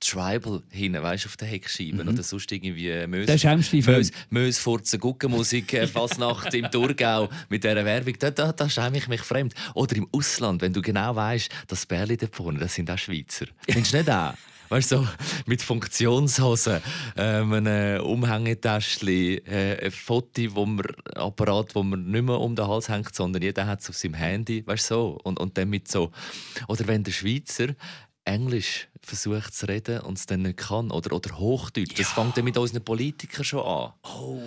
Tribal 0.00 0.62
hinten, 0.70 1.02
weißt 1.02 1.26
auf 1.26 1.36
der 1.36 1.48
Heckscheibe 1.48 2.04
mhm. 2.04 2.10
oder 2.10 2.22
sonst 2.22 2.50
irgendwie 2.52 3.06
Mös, 3.06 3.44
Mös, 3.72 4.12
Mös 4.30 4.58
Furzen, 4.58 5.00
Guckenmusik, 5.00 5.72
äh, 5.74 5.86
Fasnacht 5.86 6.54
im 6.54 6.70
Thurgau 6.70 7.28
mit 7.48 7.64
dieser 7.64 7.84
Werbung, 7.84 8.14
da, 8.18 8.30
da, 8.30 8.52
da 8.52 8.68
schäme 8.70 8.98
ich 8.98 9.08
mich 9.08 9.22
fremd. 9.22 9.54
Oder 9.74 9.96
im 9.96 10.08
Ausland, 10.12 10.62
wenn 10.62 10.72
du 10.72 10.82
genau 10.82 11.16
weißt, 11.16 11.50
das 11.66 11.84
Bärli 11.84 12.16
da 12.16 12.28
vorne, 12.30 12.60
das 12.60 12.74
sind 12.74 12.90
auch 12.90 12.98
Schweizer. 12.98 13.46
Findest 13.68 13.92
du 13.92 13.96
nicht 13.98 14.10
auch? 14.10 14.34
Weißt 14.68 14.92
du, 14.92 14.96
so 14.96 15.08
mit 15.46 15.62
Funktionshosen, 15.62 16.80
ähm, 17.16 17.52
einem 17.52 18.02
Umhängetäschchen, 18.04 19.46
äh, 19.46 19.78
ein 19.84 19.90
Foto, 19.90 20.42
wo 20.54 20.66
man, 20.66 20.86
Apparat, 21.14 21.74
wo 21.74 21.82
man 21.82 22.04
nicht 22.04 22.24
mehr 22.24 22.38
um 22.38 22.54
den 22.54 22.66
Hals 22.66 22.88
hängt, 22.88 23.14
sondern 23.14 23.42
jeder 23.42 23.66
hat 23.66 23.80
es 23.80 23.90
auf 23.90 23.96
seinem 23.96 24.14
Handy, 24.14 24.66
weißt 24.66 24.90
du, 24.90 24.94
so. 24.94 25.18
Und, 25.22 25.38
und 25.40 25.56
dann 25.56 25.70
mit 25.70 25.88
so, 25.88 26.10
oder 26.68 26.86
wenn 26.86 27.04
der 27.04 27.12
Schweizer 27.12 27.74
Englisch 28.24 28.87
versucht 29.02 29.54
zu 29.54 29.66
reden 29.66 30.00
und 30.00 30.18
es 30.18 30.26
dann 30.26 30.42
nicht 30.42 30.58
kann. 30.58 30.90
Oder, 30.90 31.14
oder 31.14 31.38
Hochdeutsch. 31.38 31.98
Das 31.98 32.08
fängt 32.08 32.36
dann 32.36 32.44
mit 32.44 32.56
unseren 32.56 32.82
Politikern 32.82 33.44
schon 33.44 33.60
an. 33.60 33.92
Oh, 34.02 34.40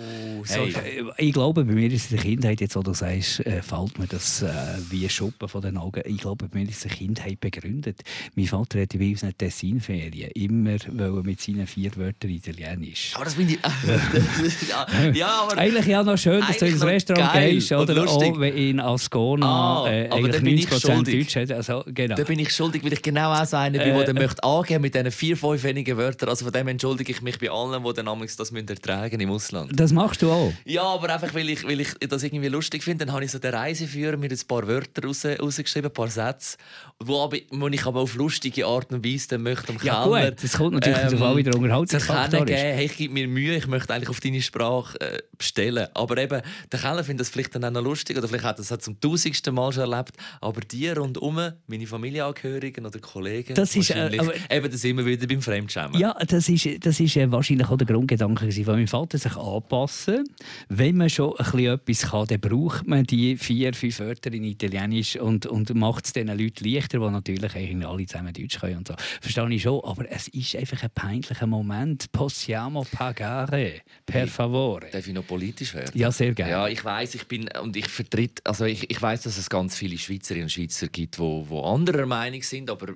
so, 0.44 0.54
hey. 0.54 1.04
Ich 1.18 1.32
glaube, 1.32 1.64
bei 1.64 1.72
mir 1.72 1.90
ist 1.90 2.10
in 2.10 2.16
der 2.16 2.24
Kindheit, 2.24 2.60
jetzt 2.60 2.76
wo 2.76 2.82
du 2.82 2.94
sagst, 2.94 3.40
äh, 3.40 3.62
fällt 3.62 3.98
mir 3.98 4.06
das 4.06 4.42
äh, 4.42 4.52
wie 4.90 5.08
Schuppen 5.08 5.48
von 5.48 5.62
den 5.62 5.76
Augen. 5.76 6.02
Ich 6.04 6.18
glaube, 6.18 6.48
bei 6.48 6.58
mir 6.58 6.68
ist 6.68 6.84
die 6.84 6.88
Kindheit 6.88 7.40
begründet. 7.40 8.02
Mein 8.34 8.46
Vater 8.46 8.80
hatte 8.80 8.98
bei 8.98 9.10
unseren 9.10 9.36
Tessinferien 9.36 10.30
immer 10.32 10.78
mit 11.22 11.40
seinen 11.40 11.66
vier 11.66 11.94
Wörtern 11.96 12.30
Italienisch. 12.30 13.12
Aber 13.14 13.24
das 13.24 13.34
finde 13.34 13.54
ich... 13.54 14.68
ja, 14.68 14.86
ja, 15.12 15.28
aber... 15.42 15.58
Eigentlich 15.58 15.86
ja 15.86 16.02
noch 16.02 16.16
schön, 16.16 16.40
dass 16.40 16.58
du 16.58 16.66
ins 16.66 16.82
Restaurant 16.82 17.32
geil 17.32 17.54
gehst. 17.54 17.72
Oder 17.72 18.08
auch 18.08 18.40
wenn 18.40 18.56
in 18.56 18.80
Ascona 18.80 19.84
ah, 19.84 19.90
äh, 19.90 20.08
eigentlich 20.10 20.68
90% 20.68 21.04
Deutsch 21.04 21.36
hat. 21.36 21.50
Also, 21.52 21.84
genau. 21.86 22.16
Da 22.16 22.24
bin 22.24 22.38
ich 22.38 22.54
schuldig, 22.54 22.84
weil 22.84 22.92
ich 22.92 23.02
genau 23.02 23.32
auch 23.32 23.44
so 23.44 23.56
einer 23.56 23.78
bin, 23.78 23.94
der 23.94 24.14
möchte 24.14 24.41
Angeben 24.42 24.82
mit 24.82 24.94
diesen 24.94 25.10
vier, 25.10 25.36
fünf 25.36 25.62
wenigen 25.62 25.96
Wörtern. 25.96 26.28
Also 26.28 26.44
von 26.44 26.52
dem 26.52 26.68
entschuldige 26.68 27.12
ich 27.12 27.22
mich 27.22 27.38
bei 27.38 27.50
allen, 27.50 27.82
die 27.82 27.92
dann 27.94 28.06
damals 28.06 28.36
das 28.36 28.50
müssen 28.50 28.68
ertragen 28.68 29.20
im 29.20 29.30
Ausland. 29.30 29.70
Das 29.78 29.92
machst 29.92 30.22
du 30.22 30.30
auch? 30.30 30.52
Ja, 30.64 30.82
aber 30.82 31.12
einfach, 31.12 31.32
weil 31.34 31.48
ich, 31.50 31.64
weil 31.64 31.80
ich 31.80 31.94
das 32.08 32.22
irgendwie 32.22 32.48
lustig 32.48 32.82
finde, 32.82 33.06
dann 33.06 33.14
habe 33.14 33.24
ich 33.24 33.30
so 33.30 33.38
den 33.38 33.54
Reiseführer 33.54 34.16
mit 34.16 34.32
ein 34.32 34.38
paar 34.46 34.66
Wörtern 34.66 35.04
raus, 35.04 35.24
rausgeschrieben, 35.24 35.90
ein 35.90 35.94
paar 35.94 36.08
Sätze, 36.08 36.56
wo, 36.98 37.22
aber, 37.22 37.36
wo 37.50 37.68
ich 37.68 37.84
aber 37.86 38.00
auf 38.00 38.14
lustige 38.14 38.66
Art 38.66 38.92
und 38.92 39.04
Weise 39.04 39.28
dann 39.28 39.42
möchte 39.42 39.72
am 39.72 39.78
Ja 39.82 40.02
Kellner, 40.04 40.30
gut, 40.30 40.42
das 40.44 40.52
kommt 40.52 40.72
natürlich 40.74 40.98
ähm, 41.12 41.22
ähm, 41.22 41.36
wieder 41.36 41.56
Unterhaltungsfaktor. 41.56 42.48
ist. 42.48 42.54
hey, 42.56 42.84
ich 42.86 42.96
gebe 42.96 43.14
mir 43.14 43.28
Mühe, 43.28 43.56
ich 43.56 43.66
möchte 43.66 43.92
eigentlich 43.94 44.08
auf 44.08 44.20
deine 44.20 44.42
Sprache 44.42 45.00
äh, 45.00 45.18
bestellen. 45.38 45.86
Aber 45.94 46.16
eben, 46.18 46.42
der 46.70 46.80
Kellner 46.80 47.04
findet 47.04 47.20
das 47.22 47.28
vielleicht 47.30 47.54
dann 47.54 47.64
auch 47.64 47.70
noch 47.70 47.82
lustig 47.82 48.16
oder 48.18 48.28
vielleicht 48.28 48.44
hat 48.44 48.58
er 48.58 48.64
das 48.64 48.78
zum 48.84 48.98
tausendsten 49.00 49.54
Mal 49.54 49.72
schon 49.72 49.90
erlebt. 49.90 50.12
Aber 50.40 50.60
die 50.60 50.88
rundum, 50.88 51.40
meine 51.66 51.86
Familienangehörigen 51.86 52.86
oder 52.86 52.98
Kollegen, 52.98 53.54
Das 53.54 53.74
ist, 53.76 53.90
äh, 53.90 54.10
aber- 54.18 54.31
eben, 54.50 54.70
das 54.70 54.80
sind 54.80 54.96
wir 54.96 55.06
wieder 55.06 55.26
beim 55.26 55.42
Fremdschämen. 55.42 55.98
Ja, 55.98 56.14
das 56.26 56.48
ist, 56.48 56.68
das 56.84 57.00
ist 57.00 57.16
äh, 57.16 57.30
wahrscheinlich 57.30 57.68
auch 57.68 57.76
der 57.76 57.86
Grundgedanke 57.86 58.50
von 58.50 58.74
meinem 58.74 58.88
Vater, 58.88 59.18
sich 59.18 59.36
anpassen. 59.36 60.24
Wenn 60.68 60.96
man 60.96 61.10
schon 61.10 61.36
ein 61.36 61.44
bisschen 61.44 61.74
etwas 61.74 62.10
kann, 62.10 62.26
dann 62.26 62.40
braucht 62.40 62.86
man 62.86 63.04
die 63.04 63.36
vier, 63.36 63.74
fünf 63.74 64.00
Wörter 64.00 64.32
in 64.32 64.44
Italienisch 64.44 65.16
und, 65.16 65.46
und 65.46 65.74
macht 65.74 66.06
es 66.06 66.12
den 66.12 66.28
Leuten 66.28 66.64
leichter, 66.64 66.98
die 66.98 67.10
natürlich 67.10 67.54
eigentlich 67.54 67.86
alle 67.86 68.06
zusammen 68.06 68.32
Deutsch 68.32 68.58
können 68.58 68.78
und 68.78 68.88
so. 68.88 68.94
Verstehe 69.20 69.50
ich 69.50 69.62
schon, 69.62 69.80
aber 69.84 70.10
es 70.10 70.28
ist 70.28 70.56
einfach 70.56 70.82
ein 70.82 70.90
peinlicher 70.94 71.46
Moment. 71.46 72.10
Possiamo 72.12 72.84
pagare, 72.90 73.82
per 74.06 74.26
favore. 74.26 74.86
Darf 74.90 75.06
ich 75.06 75.14
noch 75.14 75.26
politisch 75.26 75.74
werden? 75.74 75.92
Ja, 75.94 76.10
sehr 76.10 76.32
gerne. 76.34 76.52
Ja, 76.52 76.68
ich 76.68 76.84
weiß, 76.84 77.14
ich 77.14 77.26
bin 77.26 77.48
und 77.60 77.76
ich 77.76 77.88
vertritt, 77.88 78.40
also 78.44 78.64
ich, 78.64 78.90
ich 78.90 79.00
weiß, 79.00 79.22
dass 79.22 79.38
es 79.38 79.48
ganz 79.48 79.76
viele 79.76 79.98
Schweizerinnen 79.98 80.44
und 80.44 80.50
Schweizer 80.50 80.88
gibt, 80.88 81.18
wo, 81.18 81.48
wo 81.48 81.62
anderer 81.62 82.06
Meinung 82.06 82.42
sind, 82.42 82.70
aber 82.70 82.94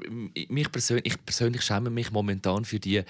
mich 0.49 0.71
persönlich, 0.71 1.07
ich 1.07 1.26
persönlich 1.27 1.63
schäme 1.63 1.91
mich 1.91 2.13
momentan 2.13 2.65
für 2.65 2.81
die 2.81 3.03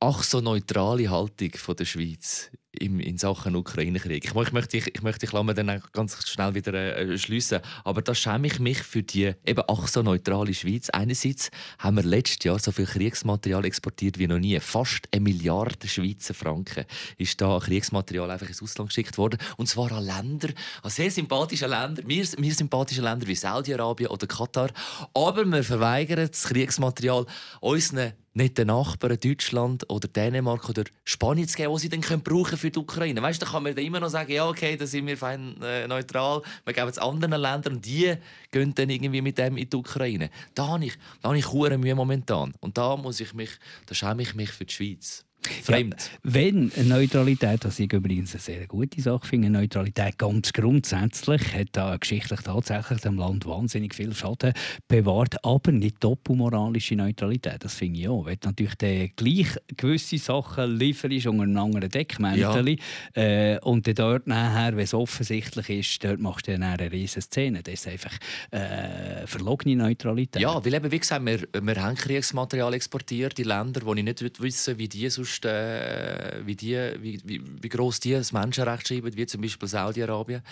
ach 0.00 0.22
so 0.22 0.40
neutrale 0.40 1.10
Haltung 1.10 1.52
von 1.56 1.76
der 1.76 1.84
Schweiz 1.84 2.50
im, 2.78 3.00
in 3.00 3.16
Sachen 3.16 3.56
Ukraine-Krieg. 3.56 4.24
Ich, 4.24 4.34
ich 4.34 4.52
möchte, 4.52 4.76
ich, 4.76 4.94
ich 4.94 5.02
möchte 5.02 5.20
die 5.20 5.30
Klammer 5.30 5.54
dann 5.54 5.82
ganz 5.92 6.28
schnell 6.28 6.54
wieder 6.54 6.74
äh, 6.74 7.16
schließen, 7.16 7.60
aber 7.84 8.02
da 8.02 8.14
schäme 8.14 8.46
ich 8.46 8.58
mich 8.58 8.78
für 8.78 9.02
die 9.02 9.32
eben 9.44 9.62
ach 9.66 9.88
so 9.88 10.02
neutrale 10.02 10.52
Schweiz. 10.52 10.90
Einerseits 10.90 11.50
haben 11.78 11.96
wir 11.96 12.02
letztes 12.02 12.44
Jahr 12.44 12.58
so 12.58 12.72
viel 12.72 12.84
Kriegsmaterial 12.84 13.64
exportiert 13.64 14.18
wie 14.18 14.26
noch 14.26 14.38
nie. 14.38 14.60
Fast 14.60 15.08
eine 15.12 15.22
Milliarde 15.22 15.88
Schweizer 15.88 16.34
Franken 16.34 16.84
ist 17.16 17.40
da 17.40 17.58
Kriegsmaterial 17.58 18.30
einfach 18.30 18.48
ins 18.48 18.62
Ausland 18.62 18.90
geschickt 18.90 19.16
worden 19.16 19.38
und 19.56 19.66
zwar 19.68 19.92
an 19.92 20.04
Länder, 20.04 20.48
an 20.82 20.90
sehr 20.90 21.10
sympathische 21.10 21.66
Länder, 21.66 22.02
mir, 22.04 22.26
mir 22.38 22.54
sympathische 22.54 23.00
Länder 23.00 23.26
wie 23.26 23.34
Saudi-Arabien 23.34 24.10
oder 24.10 24.26
Katar, 24.26 24.68
aber 25.14 25.46
wir 25.46 25.64
verweigern 25.64 26.28
das 26.30 26.44
Kriegsmaterial 26.44 27.24
unseren 27.60 28.12
nicht 28.36 28.58
den 28.58 28.66
Nachbarn 28.66 29.18
Deutschland 29.18 29.88
oder 29.88 30.08
Dänemark 30.08 30.68
oder 30.68 30.84
Spanien 31.04 31.48
zu 31.48 31.56
geben, 31.56 31.72
die 31.74 31.80
sie 31.80 31.88
dann 31.88 32.02
können 32.02 32.22
brauchen 32.22 32.58
für 32.58 32.70
die 32.70 32.78
Ukraine. 32.78 33.22
Weißt, 33.22 33.40
da 33.40 33.46
kann 33.46 33.62
man 33.62 33.74
dann 33.74 33.84
immer 33.84 33.98
noch 33.98 34.10
sagen, 34.10 34.30
ja 34.30 34.46
okay, 34.46 34.76
da 34.76 34.86
sind 34.86 35.06
wir 35.06 35.16
fein 35.16 35.60
äh, 35.62 35.88
neutral, 35.88 36.42
wir 36.64 36.74
geben 36.74 36.88
es 36.88 36.98
anderen 36.98 37.40
Ländern 37.40 37.76
und 37.76 37.86
die 37.86 38.14
gehen 38.50 38.74
dann 38.74 38.90
irgendwie 38.90 39.22
mit 39.22 39.38
dem 39.38 39.56
in 39.56 39.68
die 39.68 39.76
Ukraine. 39.76 40.30
Da 40.54 40.68
habe 40.68 40.84
ich, 40.84 40.94
da 41.22 41.30
habe 41.30 41.38
ich 41.38 41.52
Mühe 41.52 41.94
momentan 41.94 42.54
und 42.60 42.76
da 42.76 42.96
muss 42.96 43.20
ich 43.20 43.32
mich, 43.32 43.50
da 43.86 43.94
schäme 43.94 44.22
ich 44.22 44.34
mich 44.34 44.50
für 44.50 44.66
die 44.66 44.74
Schweiz. 44.74 45.25
Fremd. 45.48 45.94
Ja, 45.98 46.18
wenn 46.22 46.72
Neutralität, 46.84 47.64
was 47.64 47.78
ich 47.78 47.92
übrigens 47.92 48.32
eine 48.32 48.40
sehr 48.40 48.66
gute 48.66 49.00
Sache 49.00 49.26
finde, 49.26 49.50
Neutralität 49.50 50.18
ganz 50.18 50.52
grundsätzlich 50.52 51.54
hat 51.54 51.68
da 51.72 51.96
geschichtlich 51.96 52.40
tatsächlich 52.40 53.00
dem 53.00 53.16
Land 53.16 53.46
wahnsinnig 53.46 53.94
viel 53.94 54.14
Schaden 54.14 54.52
bewahrt, 54.88 55.44
aber 55.44 55.72
nicht 55.72 56.02
doppelmoralische 56.02 56.96
Neutralität. 56.96 57.64
Das 57.64 57.74
finde 57.74 58.00
ich 58.00 58.08
auch. 58.08 58.26
Wenn 58.26 58.38
natürlich 58.44 58.74
dann 58.76 59.10
gleich 59.16 59.56
gewisse 59.76 60.18
Sachen 60.18 60.76
lieferst 60.76 61.26
unter 61.26 61.42
einem 61.42 61.56
anderen 61.56 61.90
Deckmäntel 61.90 62.76
äh, 63.14 63.58
und 63.60 63.86
dann 63.86 63.94
dort 63.94 64.26
nachher, 64.26 64.76
wenn 64.76 64.84
es 64.84 64.94
offensichtlich 64.94 65.68
ist, 65.70 66.04
dort 66.04 66.20
machst 66.20 66.46
du 66.48 66.52
dann 66.52 66.62
eine 66.62 66.90
riesen 66.90 67.22
Szene. 67.22 67.62
Das 67.62 67.74
ist 67.74 67.88
einfach 67.88 68.12
äh, 68.50 69.26
verlogene 69.26 69.76
Neutralität. 69.76 70.42
Ja, 70.42 70.64
weil 70.64 70.74
eben, 70.74 70.90
wie 70.90 70.98
gesagt, 70.98 71.24
wir, 71.24 71.40
wir 71.60 71.82
haben 71.82 71.96
Kriegsmaterial 71.96 72.74
exportiert 72.74 73.38
in 73.38 73.46
Länder, 73.46 73.80
wo 73.84 73.94
ich 73.94 74.02
nicht 74.02 74.40
wissen 74.40 74.78
wie 74.78 74.88
die 74.88 75.08
sonst, 75.08 75.35
äh, 75.44 76.40
wie, 76.44 76.56
die, 76.56 76.76
wie, 77.00 77.20
wie, 77.24 77.42
wie 77.62 77.68
gross 77.68 78.00
die 78.00 78.12
das 78.12 78.32
Menschenrecht 78.32 78.88
schreiben, 78.88 79.16
wie 79.16 79.26
zum 79.26 79.40
Beispiel 79.42 79.68
Saudi-Arabien. 79.68 80.42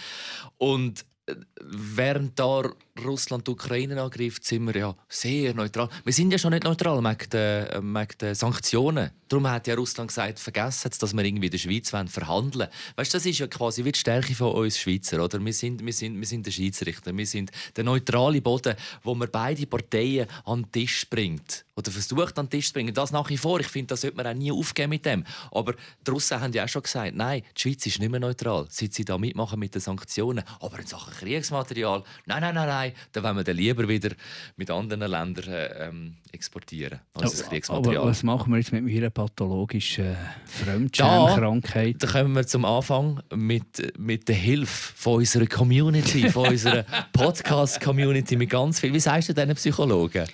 Und 0.59 1.05
äh, 1.26 1.37
während 1.61 2.38
da 2.38 2.62
Russland 3.04 3.46
die 3.46 3.52
Ukraine 3.52 4.00
angreift, 4.00 4.44
sind 4.44 4.66
wir 4.66 4.76
ja 4.76 4.96
sehr 5.08 5.54
neutral. 5.54 5.88
Wir 6.04 6.12
sind 6.12 6.30
ja 6.30 6.38
schon 6.38 6.52
nicht 6.52 6.64
neutral 6.64 7.02
wegen 7.02 8.18
der 8.20 8.34
Sanktionen. 8.34 9.11
Darum 9.28 9.49
hat 9.49 9.66
ja 9.66 9.75
Russland 9.75 10.08
gesagt, 10.08 10.38
vergessen 10.38 10.90
dass 10.99 11.12
wir 11.12 11.25
irgendwie 11.25 11.46
in 11.46 11.50
der 11.50 11.58
Schweiz 11.58 11.92
wollen 11.92 12.08
verhandeln 12.08 12.68
Weißt 12.96 13.14
das 13.14 13.26
ist 13.26 13.38
ja 13.38 13.46
quasi 13.46 13.84
wie 13.84 13.90
die 13.90 13.99
Stärke 13.99 14.34
von 14.34 14.52
uns 14.52 14.78
Schweizer. 14.78 15.23
Oder? 15.25 15.44
Wir, 15.44 15.52
sind, 15.52 15.84
wir, 15.84 15.92
sind, 15.92 16.20
wir 16.20 16.26
sind 16.26 16.46
der 16.46 16.52
Schiedsrichter. 16.52 17.16
Wir 17.16 17.26
sind 17.26 17.50
der 17.75 17.84
neutrale 17.84 18.40
Boden, 18.40 18.76
wo 19.02 19.14
man 19.14 19.28
beide 19.32 19.66
Parteien 19.66 20.28
an 20.44 20.62
den 20.62 20.73
Tisch 20.73 21.08
bringt. 21.08 21.64
Oder 21.76 21.90
versucht 21.90 22.38
an 22.38 22.46
den 22.46 22.50
Tisch 22.50 22.68
zu 22.68 22.75
bringen. 22.75 22.94
Das 22.94 23.11
nach 23.11 23.28
wie 23.28 23.37
vor. 23.37 23.58
Ich 23.61 23.66
finde, 23.66 23.88
das 23.88 24.02
sollte 24.02 24.16
man 24.16 24.26
auch 24.26 24.34
nie 24.34 24.52
aufgeben 24.52 24.90
mit 24.90 25.04
dem. 25.04 25.25
Aber 25.50 25.75
die 26.06 26.11
Russen 26.11 26.40
haben 26.40 26.52
ja 26.52 26.64
auch 26.64 26.68
schon 26.68 26.82
gesagt, 26.82 27.16
nein, 27.16 27.42
die 27.56 27.61
Schweiz 27.61 27.84
ist 27.87 27.99
nicht 27.99 28.11
mehr 28.11 28.20
neutral, 28.20 28.66
seit 28.68 28.92
sie 28.92 29.04
da 29.04 29.18
mitmachen 29.18 29.59
mit 29.59 29.74
den 29.74 29.81
Sanktionen. 29.81 30.44
Aber 30.61 30.79
in 30.79 30.87
Sachen 30.87 31.12
Kriegsmaterial, 31.14 32.05
nein, 32.26 32.40
nein, 32.42 32.55
nein, 32.55 32.68
nein, 32.68 32.92
da 33.12 33.22
wollen 33.22 33.37
wir 33.37 33.44
dann 33.44 33.57
lieber 33.57 33.88
wieder 33.88 34.11
mit 34.57 34.70
anderen 34.70 35.11
Ländern 35.11 35.48
äh, 35.48 35.88
ähm, 35.88 36.16
exportieren 36.33 37.00
als 37.14 37.33
das 37.33 37.40
Aber 37.42 37.50
Kriegsmaterial. 37.50 38.04
was 38.04 38.22
machen 38.22 38.52
wir 38.52 38.59
jetzt 38.59 38.72
mit 38.72 38.85
meiner 38.85 39.11
pathologischen 39.11 40.16
Fremdschämkrankheit? 40.46 42.02
Da 42.02 42.07
kommen 42.07 42.35
wir 42.35 42.46
zum 42.46 42.64
Anfang 42.64 43.22
mit, 43.35 43.98
mit 43.98 44.28
der 44.28 44.37
Hilfe 44.37 44.92
von 44.96 45.14
unserer 45.16 45.46
Community, 45.46 46.28
von 46.30 46.48
unserer 46.48 46.85
Podcast-Community 47.12 48.37
mit 48.37 48.50
ganz 48.50 48.80
viel. 48.80 48.92
Wie 48.92 49.00
sagst 49.00 49.28
du 49.28 49.33
diesen 49.35 49.54
Psychologen? 49.54 50.26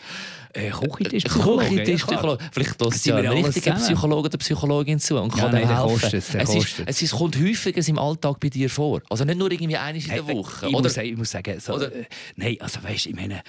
Äh, 0.53 0.71
Küchentisch-Psychologe. 0.71 1.65
Küchentisch-Psychologe. 1.69 2.45
Vielleicht 2.53 2.81
lässt 2.81 3.03
Sind 3.05 3.17
ja 3.17 3.23
wir 3.23 3.31
ein 3.31 3.37
alles 3.37 3.55
richtiger 3.57 3.77
zusammen? 3.77 3.95
Psychologe 3.95 4.29
oder 4.29 4.39
Psychologin 4.39 4.99
zu 4.99 5.17
und 5.21 5.35
Ja, 5.37 5.43
kann 5.43 5.53
nein, 5.53 5.63
dir 5.63 5.69
der 5.69 5.77
helfen. 5.83 5.93
kostet 6.01 6.15
es, 6.15 6.29
der 6.31 6.43
ist, 6.43 6.83
es 6.87 7.03
ist, 7.03 7.13
kommt 7.13 7.37
häufiger 7.39 7.89
im 7.89 7.99
Alltag 7.99 8.41
bei 8.41 8.49
dir 8.49 8.69
vor. 8.69 9.01
Also 9.09 9.25
nicht 9.25 9.39
nur 9.39 9.51
irgendwie 9.51 9.77
einmal 9.77 10.03
in 10.03 10.09
der 10.09 10.27
Woche. 10.27 10.67
Ich, 10.69 10.75
oder? 10.75 10.83
muss, 10.89 10.97
ich 10.97 11.17
muss 11.17 11.31
sagen, 11.31 11.61
so, 11.61 11.75
Oder- 11.75 11.95
äh, 11.95 12.05
nein, 12.37 12.57
also 12.61 12.83
weißt, 12.83 13.07
ich 13.07 13.15
meine, 13.15 13.43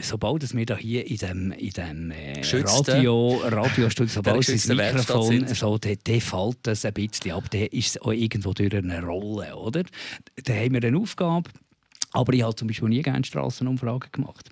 sobald 0.00 0.42
es 0.42 0.54
wir 0.54 0.66
da 0.66 0.76
hier 0.76 1.06
in 1.06 1.16
dem, 1.16 1.52
in 1.52 1.70
dem 1.70 2.10
äh, 2.10 2.32
Geschützten- 2.40 2.90
Radio, 2.92 3.42
Radiostudio, 3.44 4.10
sobald 4.14 4.48
es 4.48 4.66
das 4.66 4.76
Mikrofon 4.76 5.46
so, 5.54 5.78
dann, 5.78 5.96
dann 6.04 6.20
fällt 6.20 6.56
das 6.62 6.84
ein 6.84 6.92
bisschen 6.94 7.32
ab, 7.32 7.44
dann 7.50 7.62
ist 7.66 8.00
auch 8.02 8.12
irgendwo 8.12 8.52
durch 8.52 8.74
eine 8.74 9.02
Rolle, 9.02 9.54
oder? 9.56 9.82
Dann 10.44 10.56
haben 10.56 10.72
wir 10.74 10.82
eine 10.82 10.98
Aufgabe, 10.98 11.50
aber 12.12 12.32
ich 12.32 12.42
habe 12.42 12.54
zum 12.54 12.68
Beispiel 12.68 12.88
nie 12.88 13.02
gerne 13.02 13.24
Strassenumfragen 13.24 14.10
gemacht. 14.12 14.50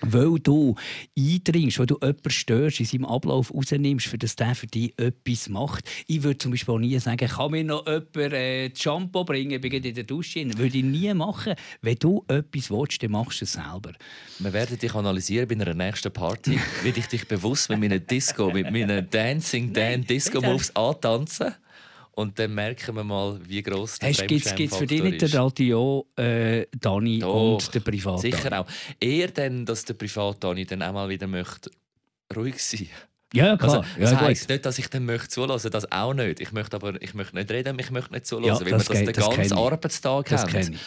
Weil 0.00 0.38
du 0.38 0.76
eindringst, 1.16 1.78
weil 1.78 1.86
du 1.86 1.98
jemanden 2.00 2.30
störst, 2.30 2.80
in 2.80 2.86
seinem 2.86 3.04
Ablauf 3.04 3.52
rausnimmst, 3.52 4.06
für 4.06 4.18
dass 4.18 4.36
der 4.36 4.54
für 4.54 4.66
dich 4.66 4.94
etwas 4.98 5.48
macht. 5.48 5.84
Ich 6.06 6.22
würde 6.22 6.38
zum 6.38 6.52
Beispiel 6.52 6.74
auch 6.74 6.78
nie 6.78 6.98
sagen, 6.98 7.28
kann 7.28 7.50
mir 7.50 7.64
noch 7.64 7.86
jemand 7.86 8.16
äh, 8.16 8.68
das 8.68 8.80
Shampoo 8.80 9.24
bringen, 9.24 9.60
bin 9.60 9.72
in 9.72 9.94
der 9.94 10.04
Dusche. 10.04 10.40
drin. 10.40 10.58
Würde 10.58 10.78
ich 10.78 10.84
nie 10.84 11.12
machen. 11.14 11.54
Wenn 11.82 11.96
du 11.96 12.24
etwas 12.28 12.70
willst, 12.70 13.02
dann 13.02 13.10
machst 13.10 13.40
du 13.40 13.44
es 13.44 13.52
selber. 13.52 13.92
Wir 14.38 14.52
werden 14.52 14.78
dich 14.78 14.94
analysieren 14.94 15.48
bei 15.48 15.54
einer 15.54 15.74
nächsten 15.74 16.12
Party. 16.12 16.58
Werde 16.82 17.00
ich 17.00 17.06
dich 17.06 17.26
bewusst 17.26 17.68
mit 17.70 17.80
meiner 17.80 17.98
Disco, 17.98 18.50
mit 18.50 18.70
meinen 18.70 19.08
Dancing 19.10 19.72
Dan 19.72 20.04
Disco 20.04 20.40
Moves 20.40 20.74
antanzen. 20.74 21.54
Und 22.18 22.36
dann 22.36 22.52
merken 22.52 22.96
wir 22.96 23.04
mal, 23.04 23.38
wie 23.46 23.62
gross 23.62 24.00
der 24.00 24.10
Gibt 24.10 24.44
es 24.44 24.76
für 24.76 24.86
dich 24.88 25.02
nicht 25.04 25.22
den. 25.22 25.30
Radio 25.34 26.04
äh, 26.16 26.66
Dani 26.80 27.20
Doch, 27.20 27.52
und 27.54 27.72
den 27.72 27.80
Privat 27.84 28.18
Sicher 28.20 28.60
auch. 28.60 28.66
Eher 28.98 29.28
dann, 29.28 29.64
dass 29.64 29.84
der 29.84 29.94
Privat-Dani 29.94 30.66
dann 30.66 30.82
auch 30.82 30.92
mal 30.92 31.08
wieder 31.08 31.28
möchte 31.28 31.70
ruhig 32.34 32.58
sein 32.60 32.88
Ja, 33.32 33.52
also, 33.52 33.66
klar. 33.82 33.86
Das 34.00 34.10
ja, 34.10 34.18
gut. 34.18 34.26
heisst 34.28 34.48
nicht, 34.48 34.66
dass 34.66 34.78
ich 34.80 34.88
dann 34.90 35.04
möchte 35.04 35.28
zulassen, 35.28 35.70
das 35.70 35.92
auch 35.92 36.12
nicht. 36.12 36.40
Ich 36.40 36.50
möchte 36.50 36.74
aber 36.74 37.00
ich 37.00 37.14
möchte 37.14 37.36
nicht 37.36 37.52
reden, 37.52 37.78
ich 37.78 37.92
möchte 37.92 38.12
nicht 38.12 38.26
zulassen, 38.26 38.48
Ja, 38.48 38.58
weil 38.62 38.66
wir 38.66 38.72
das 38.78 38.86
das 38.86 38.98
geht- 38.98 39.06
den 39.06 39.14
das 39.14 39.24
ganzen 39.36 39.52
ich. 39.52 39.52
Arbeitstag 39.52 40.26
Das 40.28 40.42
haben. 40.52 40.78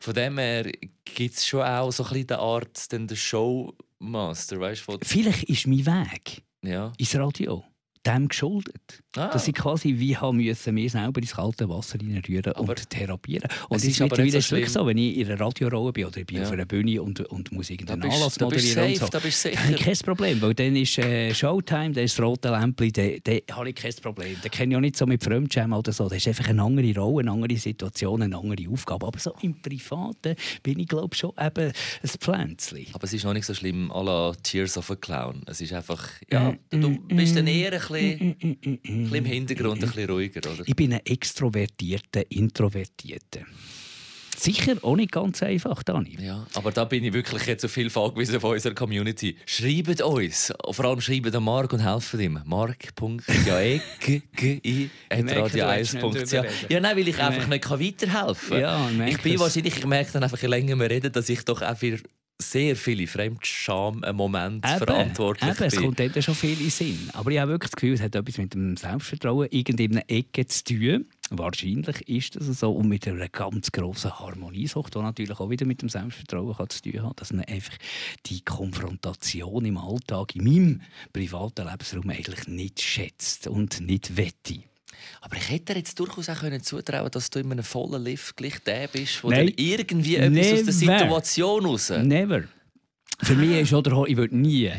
Von 0.00 0.14
dem 0.14 0.38
her 0.38 0.72
gibt 1.04 1.34
es 1.34 1.46
schon 1.46 1.60
auch 1.64 1.90
so 1.90 2.02
ein 2.04 2.08
bisschen 2.08 2.26
die 2.28 2.34
Art, 2.34 2.92
der 2.92 3.14
Showmaster, 3.16 4.58
weißt 4.58 4.84
du? 4.88 4.98
Vielleicht 5.02 5.42
ist 5.44 5.66
mein 5.66 5.84
Weg 5.84 6.42
Ja. 6.62 6.92
ins 6.96 7.14
Radio. 7.14 7.62
dem 8.06 8.28
geschuldet. 8.28 9.02
Ah. 9.16 9.28
Dass 9.32 9.48
ich 9.48 9.54
quasi 9.54 9.98
wie 9.98 10.14
haben 10.16 10.36
müssen, 10.36 10.74
mir 10.74 10.88
selber 10.90 11.20
ins 11.22 11.34
kalte 11.34 11.66
Wasser 11.68 11.98
reinrühren 11.98 12.52
Aber 12.52 12.68
und 12.68 12.90
therapieren. 12.90 13.48
Und 13.70 13.78
es 13.78 13.84
ist 13.84 14.02
aber 14.02 14.22
nicht 14.22 14.40
so 14.42 14.50
wirklich 14.54 14.70
so, 14.70 14.86
wenn 14.86 14.98
ich 14.98 15.16
in 15.16 15.26
einer 15.30 15.40
Radiorolle 15.40 15.92
bin 15.94 16.04
oder 16.04 16.18
ich 16.18 16.26
bin 16.26 16.36
Ja. 16.36 16.42
auf 16.42 16.52
einer 16.52 16.66
Bühne 16.66 17.00
und, 17.02 17.20
und 17.20 17.50
muss 17.50 17.70
irgendeinen 17.70 18.02
Anlass 18.02 18.34
da 18.34 18.44
du 18.46 18.54
moderieren 18.54 18.84
und 18.84 18.96
safe, 18.96 19.06
so. 19.06 19.10
da 19.10 19.18
bist 19.18 19.44
Da 19.46 19.48
habe 19.50 19.58
ich 19.72 19.76
sicher. 19.78 19.84
kein 19.84 19.96
Problem, 19.98 20.42
weil 20.42 20.52
dann 20.54 20.76
ist 20.76 20.98
äh, 20.98 21.34
Showtime, 21.34 21.92
dann 21.92 22.04
ist 22.04 22.18
das 22.18 22.24
rote 22.24 22.50
Lämpchen, 22.50 22.92
dann, 22.92 23.12
dann 23.24 23.56
habe 23.56 23.70
ich 23.70 23.74
kein 23.76 23.94
Problem. 24.02 24.36
Da 24.42 24.48
kenne 24.50 24.74
ich 24.74 24.76
auch 24.76 24.80
nicht 24.82 24.96
so 24.96 25.06
mit 25.06 25.24
Fremdschämen 25.24 25.72
oder 25.72 25.90
so. 25.92 26.04
Das 26.08 26.18
ist 26.18 26.28
einfach 26.28 26.48
eine 26.48 26.62
andere 26.62 26.94
Rolle, 27.00 27.20
eine 27.22 27.30
andere 27.32 27.56
Situation, 27.58 28.20
eine 28.20 28.36
andere 28.36 28.68
Aufgabe. 28.70 29.06
Aber 29.06 29.18
so 29.18 29.32
im 29.40 29.60
Privaten 29.62 30.36
bin 30.62 30.78
ich, 30.80 30.86
glaube 30.86 31.08
ich, 31.14 31.18
schon 31.20 31.32
eben 31.40 31.72
ein 31.72 32.08
Pflänzchen. 32.20 32.86
Aber 32.92 33.04
es 33.04 33.14
ist 33.14 33.24
noch 33.24 33.32
nicht 33.32 33.46
so 33.46 33.54
schlimm 33.54 33.90
à 33.90 34.04
la 34.04 34.34
Tears 34.42 34.76
of 34.76 34.90
a 34.90 34.96
Clown. 34.96 35.42
Es 35.46 35.62
ist 35.62 35.72
einfach, 35.72 36.06
ja, 36.30 36.54
Mm, 36.70 36.80
du 36.80 36.98
bist 37.16 37.34
dann 37.36 37.46
eher 37.46 37.72
ein 37.72 37.78
bisschen, 37.78 38.36
ein 38.84 39.07
bisschen 39.10 39.24
im 39.24 39.30
Hintergrund, 39.30 39.82
ein 39.82 39.90
bisschen 39.90 40.10
ruhiger, 40.10 40.50
oder? 40.50 40.62
Ich 40.66 40.76
bin 40.76 40.92
ein 40.92 41.00
extrovertierter, 41.04 42.22
introvertierter. 42.30 43.42
Sicher 44.38 44.76
auch 44.82 44.94
nicht 44.94 45.10
ganz 45.10 45.42
einfach, 45.42 45.82
Dani. 45.82 46.16
Ja, 46.20 46.46
aber 46.54 46.70
da 46.70 46.84
bin 46.84 47.02
ich 47.02 47.12
wirklich 47.12 47.44
jetzt 47.46 47.62
so 47.62 47.68
viel 47.68 47.90
angewiesen 47.92 48.38
von 48.38 48.52
unserer 48.52 48.74
Community. 48.74 49.36
Schreibt 49.44 50.00
uns, 50.00 50.52
vor 50.70 50.84
allem 50.84 51.00
schreibt 51.00 51.34
an 51.34 51.42
Marc 51.42 51.72
und 51.72 51.80
helft 51.80 52.14
ihm. 52.14 52.38
mark.jaegi 52.44 54.22
merke, 55.10 55.50
du 55.50 55.60
willst 55.74 55.94
nicht 55.94 55.94
radio1.ch 55.94 56.00
drüber 56.00 56.14
reden. 56.14 56.46
Ja, 56.68 56.80
nein, 56.80 56.96
weil 56.96 57.08
ich 57.08 57.18
einfach 57.18 57.48
nicht 57.48 57.68
weiterhelfen 57.68 58.60
kann. 58.60 58.98
Ja, 58.98 59.06
ich 59.06 59.20
bin 59.22 59.40
wahrscheinlich, 59.40 59.76
ich 59.76 59.86
merke 59.86 60.12
dann 60.12 60.22
einfach, 60.22 60.40
je 60.40 60.46
länger 60.46 60.76
wir 60.76 60.88
reden, 60.88 61.10
dass 61.10 61.28
ich 61.28 61.44
doch 61.44 61.60
auch 61.60 61.76
für 61.76 61.98
sehr 62.40 62.76
viele 62.76 63.06
Fremdscham-Momente 63.06 64.68
verantwortlich 64.68 65.50
eben, 65.50 65.64
es 65.64 65.74
bin. 65.74 65.84
kommt 65.84 66.00
eben 66.00 66.22
schon 66.22 66.34
viel 66.34 66.60
in 66.60 66.70
Sinn. 66.70 67.10
Aber 67.12 67.30
ich 67.30 67.38
habe 67.38 67.50
wirklich 67.52 67.70
das 67.70 67.76
Gefühl, 67.76 67.94
es 67.94 68.00
hat 68.00 68.14
etwas 68.14 68.38
mit 68.38 68.54
dem 68.54 68.76
Selbstvertrauen 68.76 69.48
irgendeiner 69.50 70.02
Ecke 70.08 70.46
zu 70.46 70.64
tun. 70.64 71.06
Wahrscheinlich 71.30 72.08
ist 72.08 72.36
das 72.36 72.46
so. 72.60 72.72
Und 72.72 72.88
mit 72.88 73.06
einer 73.08 73.28
ganz 73.28 73.72
grossen 73.72 74.18
Harmoniesucht, 74.18 74.94
die 74.94 74.98
natürlich 75.00 75.38
auch 75.38 75.50
wieder 75.50 75.66
mit 75.66 75.82
dem 75.82 75.88
Selbstvertrauen 75.88 76.56
kann 76.56 76.70
zu 76.70 76.82
tun 76.82 77.02
hat. 77.02 77.20
Dass 77.20 77.32
man 77.32 77.44
einfach 77.44 77.76
die 78.26 78.40
Konfrontation 78.40 79.64
im 79.64 79.76
Alltag, 79.76 80.36
in 80.36 80.44
meinem 80.44 80.82
privaten 81.12 81.66
Lebensraum 81.68 82.08
eigentlich 82.08 82.46
nicht 82.46 82.80
schätzt 82.80 83.48
und 83.48 83.80
nicht 83.80 84.16
wette. 84.16 84.62
Aber 85.20 85.36
ich 85.36 85.50
hätte 85.50 85.72
dir 85.74 85.78
jetzt 85.80 85.98
durchaus 85.98 86.28
auch 86.28 86.40
können 86.40 86.62
zutrauen 86.62 87.10
dass 87.10 87.30
du 87.30 87.38
in 87.40 87.50
einem 87.52 87.64
vollen 87.64 88.02
Lift 88.02 88.36
gleich 88.36 88.58
der 88.60 88.88
bist, 88.88 89.22
wo 89.22 89.30
Nein. 89.30 89.46
dann 89.46 89.54
irgendwie 89.56 90.16
etwas 90.16 90.68
aus 90.68 90.78
der 90.78 90.88
Never. 90.88 90.98
Situation 90.98 91.66
raus... 91.66 91.90
Never. 92.02 92.44
Für 93.20 93.34
mich 93.34 93.50
ist 93.62 93.72
oder 93.72 94.04
ich 94.06 94.16
würde 94.16 94.36
nie, 94.36 94.70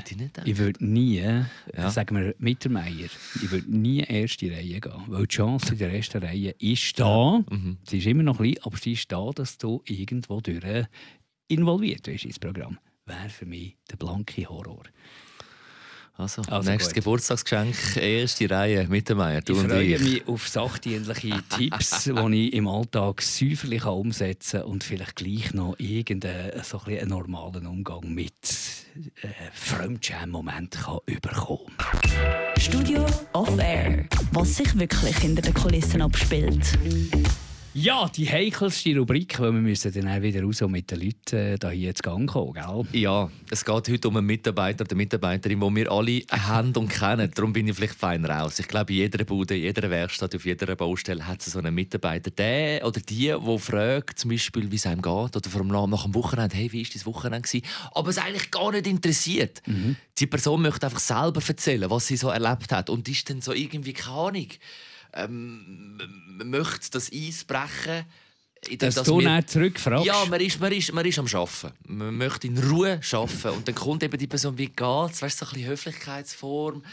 ich 0.46 0.58
würde 0.58 0.86
nie, 0.86 1.18
Ja. 1.20 1.46
ja. 1.76 1.90
sagen 1.90 2.16
wir 2.16 2.36
Mittermeier, 2.38 3.10
ich 3.36 3.52
würde 3.52 3.70
nie 3.70 4.00
erste 4.00 4.50
Reihe 4.50 4.80
gehen, 4.80 5.04
weil 5.08 5.24
die 5.24 5.36
Chance 5.36 5.74
in 5.74 5.78
der 5.80 5.92
ersten 5.94 6.24
Reihe 6.24 6.56
ist 6.58 6.98
da. 6.98 7.44
Mhm. 7.50 7.80
Sie 7.84 7.98
ist 7.98 8.08
immer 8.08 8.24
noch 8.24 8.38
klein, 8.38 8.56
aber 8.62 8.78
sie 8.78 8.94
ist 8.94 9.12
da, 9.12 9.30
dass 9.36 9.58
du 9.58 9.82
irgendwo 9.86 10.40
durch 10.40 10.86
involviert 11.50 12.04
bist 12.04 12.24
ins 12.24 12.40
Programm. 12.40 12.78
Wäre 13.06 13.28
für 13.28 13.46
mich 13.46 13.76
der 13.92 13.98
blanke 13.98 14.48
Horror. 14.48 14.84
Also, 16.20 16.42
Also 16.50 16.70
nächstes 16.70 16.94
gut. 16.94 17.04
Geburtstagsgeschenk, 17.04 17.96
erste 17.96 18.50
Reihe, 18.50 18.86
Mittermeier, 18.90 19.40
du 19.40 19.54
ich 19.54 19.60
und 19.60 19.70
freue 19.70 19.84
ich. 19.96 20.02
mich 20.02 20.28
auf 20.28 20.50
sachdienliche 20.50 21.42
Tipps, 21.50 22.04
die 22.04 22.48
ich 22.48 22.54
im 22.54 22.68
Alltag 22.68 23.22
säuferlich 23.22 23.86
umsetzen 23.86 24.62
kann 24.62 24.70
und 24.70 24.84
vielleicht 24.84 25.16
gleich 25.16 25.54
noch 25.54 25.76
irgendeinen 25.80 26.62
so 26.62 26.82
ein 26.86 27.08
normalen 27.08 27.66
Umgang 27.68 28.14
mit 28.14 28.34
äh, 29.22 29.28
Fremdschämen-Momenten 29.54 30.82
kann 30.82 31.00
überkommen 31.06 31.72
Studio 32.60 33.06
Off 33.32 33.58
Air. 33.58 34.06
Was 34.34 34.58
sich 34.58 34.78
wirklich 34.78 35.16
hinter 35.20 35.42
den 35.42 35.54
Kulissen 35.54 36.02
abspielt. 36.02 36.78
Ja, 37.76 38.10
die 38.10 38.28
heikelste 38.28 38.98
Rubrik, 38.98 39.40
weil 39.40 39.54
wir 39.54 39.62
müssen 39.62 39.94
dann 39.94 40.08
auch 40.08 40.22
wieder 40.24 40.42
raus 40.42 40.60
und 40.64 40.72
mit 40.72 40.90
den 40.90 41.02
Leuten 41.02 41.36
äh, 41.36 41.56
da 41.60 41.70
hier 41.70 41.92
ins 41.92 42.02
Gang 42.02 42.28
kommen, 42.28 42.54
gell? 42.54 43.00
Ja, 43.00 43.30
es 43.52 43.64
geht 43.64 43.90
heute 43.90 44.08
um 44.08 44.18
einen 44.18 44.26
Mitarbeiter 44.26 44.86
oder 44.86 44.96
Mitarbeiterin, 44.96 45.60
die 45.60 45.76
wir 45.76 45.92
alle 45.92 46.24
haben 46.32 46.76
und 46.76 46.90
kennen. 46.90 47.30
Darum 47.32 47.54
bin 47.54 47.68
ich 47.68 47.76
vielleicht 47.76 47.94
fein 47.94 48.26
raus. 48.26 48.58
Ich 48.58 48.68
glaube, 48.68 48.92
in 48.94 48.98
jeder 48.98 49.24
Bude, 49.24 49.56
in 49.56 49.62
jeder 49.62 49.88
Werkstatt, 49.88 50.34
auf 50.34 50.48
jeder 50.48 50.76
Baustelle 50.76 51.28
hat 51.28 51.46
es 51.46 51.54
so 51.54 51.60
einen 51.60 51.76
Mitarbeiter. 51.76 52.32
Der 52.32 52.84
oder 52.88 53.02
die, 53.02 53.28
der 53.28 53.60
fragt, 53.60 54.18
zum 54.18 54.32
Beispiel, 54.32 54.72
wie 54.72 54.76
es 54.76 54.88
einem 54.88 55.04
geht, 55.04 55.36
oder 55.36 55.50
vor 55.50 55.62
allem 55.62 55.92
nach 55.92 56.04
dem 56.06 56.16
Wochenende, 56.16 56.56
hey, 56.56 56.72
wie 56.72 56.84
war 56.84 56.90
dein 56.92 57.06
Wochenende? 57.06 57.48
Gewesen? 57.48 57.66
Aber 57.92 58.10
es 58.10 58.18
eigentlich 58.18 58.50
gar 58.50 58.72
nicht 58.72 58.88
interessiert. 58.88 59.62
Die 60.18 60.28
Person 60.28 60.64
möchte 60.64 60.88
einfach 60.88 61.00
selber 61.00 61.40
erzählen, 61.48 61.88
was 61.92 62.08
sie 62.08 62.18
so 62.18 62.30
erlebt 62.30 62.72
hat. 62.72 62.90
Und 62.90 63.08
ist 63.08 63.30
dann 63.30 63.42
so 63.42 63.54
irgendwie, 63.54 63.94
keine 63.94 64.18
Ahnung, 64.18 64.48
ähm, 65.14 65.98
man 66.38 66.50
möchte 66.50 66.92
das 66.92 67.12
Eis 67.12 67.44
brechen. 67.44 68.06
indem 68.68 68.92
Dass, 68.94 69.04
du 69.06 69.20
wir- 69.20 69.36
nicht 69.36 69.50
zurückfragst. 69.50 70.06
ja, 70.06 70.26
man 70.26 70.42
ist, 70.42 70.60
man, 70.60 70.72
ist, 70.72 70.92
man 70.94 71.06
ist 71.06 71.18
am 71.20 71.28
Arbeiten. 71.28 71.72
Man 71.88 72.16
möchte 72.18 72.48
in 72.48 72.58
Ruhe 72.58 73.00
arbeiten. 73.12 73.50
Und 73.50 73.68
dann 73.68 73.76
kommt 73.76 74.04
eben 74.04 74.18
die 74.18 74.28
Person, 74.28 74.58
wie 74.58 74.68
geht's? 74.68 75.22
Weißt 75.22 75.42
du, 75.42 75.46
so 75.46 75.52
ein 75.52 75.54
bisschen 75.54 75.70
Höflichkeitsform. 75.72 76.84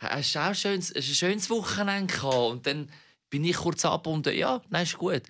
Hast 0.00 0.34
du 0.34 0.38
auch 0.40 0.44
ein 0.44 0.54
schönes, 0.54 0.94
ein 0.94 1.02
schönes 1.02 1.48
Wochenende 1.50 2.12
gehabt? 2.12 2.34
Und 2.34 2.66
dann 2.66 2.90
bin 3.30 3.44
ich 3.44 3.56
kurz 3.56 3.84
abgebunden. 3.84 4.36
Ja, 4.36 4.60
nein, 4.70 4.82
ist 4.84 4.98
gut. 4.98 5.22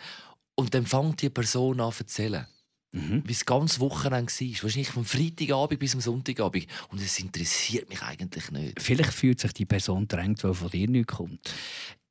Und 0.57 0.75
dann 0.75 0.87
fängt 0.87 1.23
die 1.23 1.31
Person 1.31 1.81
an 1.81 1.93
zu 1.93 2.01
erzählen. 2.03 2.47
Mhm. 2.95 3.23
Wie 3.25 3.33
das 3.33 3.45
ganze 3.45 3.81
Wochenende 3.81 4.33
war. 4.33 4.63
Wahrscheinlich 4.63 4.91
vom 4.91 5.05
Freitagabend 5.05 5.81
bis 5.81 5.91
zum 5.91 6.01
Sonntagabend. 6.01 6.67
Und 6.91 7.01
es 7.01 7.19
interessiert 7.19 7.89
mich 7.89 8.01
eigentlich 8.03 8.51
nicht. 8.53 8.81
Vielleicht 8.81 9.13
fühlt 9.13 9.41
sich 9.41 9.53
die 9.53 9.67
Person 9.67 10.07
drängt, 10.07 10.45
weil 10.45 10.55
von 10.55 10.71
dir 10.71 10.89
nichts 10.89 11.15
kommt. 11.15 11.53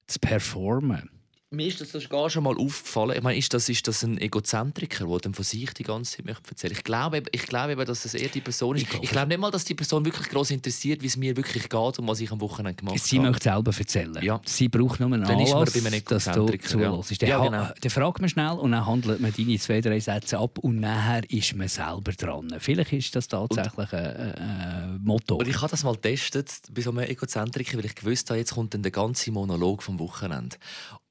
Zu 0.07 0.19
performen. 0.19 1.09
Mir 1.53 1.67
ist 1.67 1.79
das 1.81 1.91
sogar 1.91 2.29
schon 2.31 2.43
mal 2.43 2.57
aufgefallen. 2.57 3.13
Ich 3.15 3.21
meine, 3.21 3.37
ist 3.37 3.53
das, 3.53 3.69
ist 3.69 3.87
das 3.87 4.01
ein 4.03 4.17
Egozentriker, 4.19 5.05
der 5.05 5.17
dann 5.19 5.33
von 5.35 5.45
sich 5.45 5.71
die 5.73 5.83
ganze 5.83 6.17
Zeit 6.17 6.25
möchte 6.25 6.49
erzählen 6.49 6.73
Ich 6.73 6.83
glaube, 6.83 7.21
ich 7.31 7.43
glaube 7.43 7.73
eben, 7.73 7.85
dass 7.85 8.01
das 8.03 8.15
eher 8.15 8.27
die 8.29 8.41
Person 8.41 8.75
ist. 8.75 8.81
Ich 8.83 8.89
glaube- 8.89 9.05
Ich 9.05 9.11
glaube 9.11 9.27
nicht 9.27 9.37
mal, 9.39 9.51
dass 9.51 9.63
die 9.63 9.75
Person 9.75 10.03
wirklich 10.03 10.29
groß 10.29 10.49
interessiert, 10.51 11.01
wie 11.03 11.07
es 11.07 11.15
mir 11.15 11.37
wirklich 11.37 11.69
geht 11.69 11.99
und 11.99 12.07
was 12.07 12.19
ich 12.21 12.31
am 12.31 12.41
Wochenende 12.41 12.73
gemacht 12.75 12.99
Sie 13.03 13.17
habe. 13.19 13.29
möchte 13.29 13.43
selber 13.43 13.71
erzählen. 13.77 14.17
Ja. 14.23 14.41
Sie 14.45 14.67
braucht 14.67 14.99
nur 14.99 15.13
einen 15.13 15.23
Dann 15.23 15.39
ist 15.39 15.49
man 15.49 15.59
Anlass, 15.59 15.73
bei 15.73 15.87
einem 15.87 16.03
dass 16.05 16.23
du 16.25 16.29
Egozentriker, 16.31 16.63
ja. 16.79 16.89
zuhörst. 16.89 17.21
Dann, 17.21 17.29
Ja, 17.29 17.39
ha- 17.39 17.45
genau. 17.45 17.69
dann 17.79 17.91
fragt 17.91 18.19
man 18.21 18.29
schnell 18.29 18.51
und 18.53 18.71
dann 18.71 18.85
handelt 18.87 19.19
man 19.19 19.31
deine 19.37 19.59
zwei, 19.59 19.79
drei 19.81 19.99
Sätze 19.99 20.39
ab 20.39 20.57
und 20.57 20.79
nachher 20.79 21.29
ist 21.29 21.55
man 21.55 21.67
selber 21.67 22.13
dran. 22.13 22.47
Vielleicht 22.59 22.93
ist 22.93 23.15
das 23.15 23.27
tatsächlich 23.27 23.77
ein, 23.93 23.99
ein, 23.99 24.35
ein 24.37 25.01
Motto. 25.03 25.35
Und 25.35 25.47
ich 25.47 25.57
habe 25.61 25.69
das 25.69 25.83
mal 25.83 25.93
getestet 25.93 26.51
bei 26.71 26.81
so 26.81 26.89
einem 26.89 26.99
Egozentriker, 27.07 27.77
weil 27.77 27.85
ich 27.85 27.93
gewusst 27.95 28.29
habe, 28.31 28.39
jetzt 28.39 28.53
kommt 28.55 28.73
dann 28.73 28.81
der 28.81 28.91
ganze 28.91 29.31
Monolog 29.31 29.83
vom 29.83 29.99
Wochenende. 29.99 30.55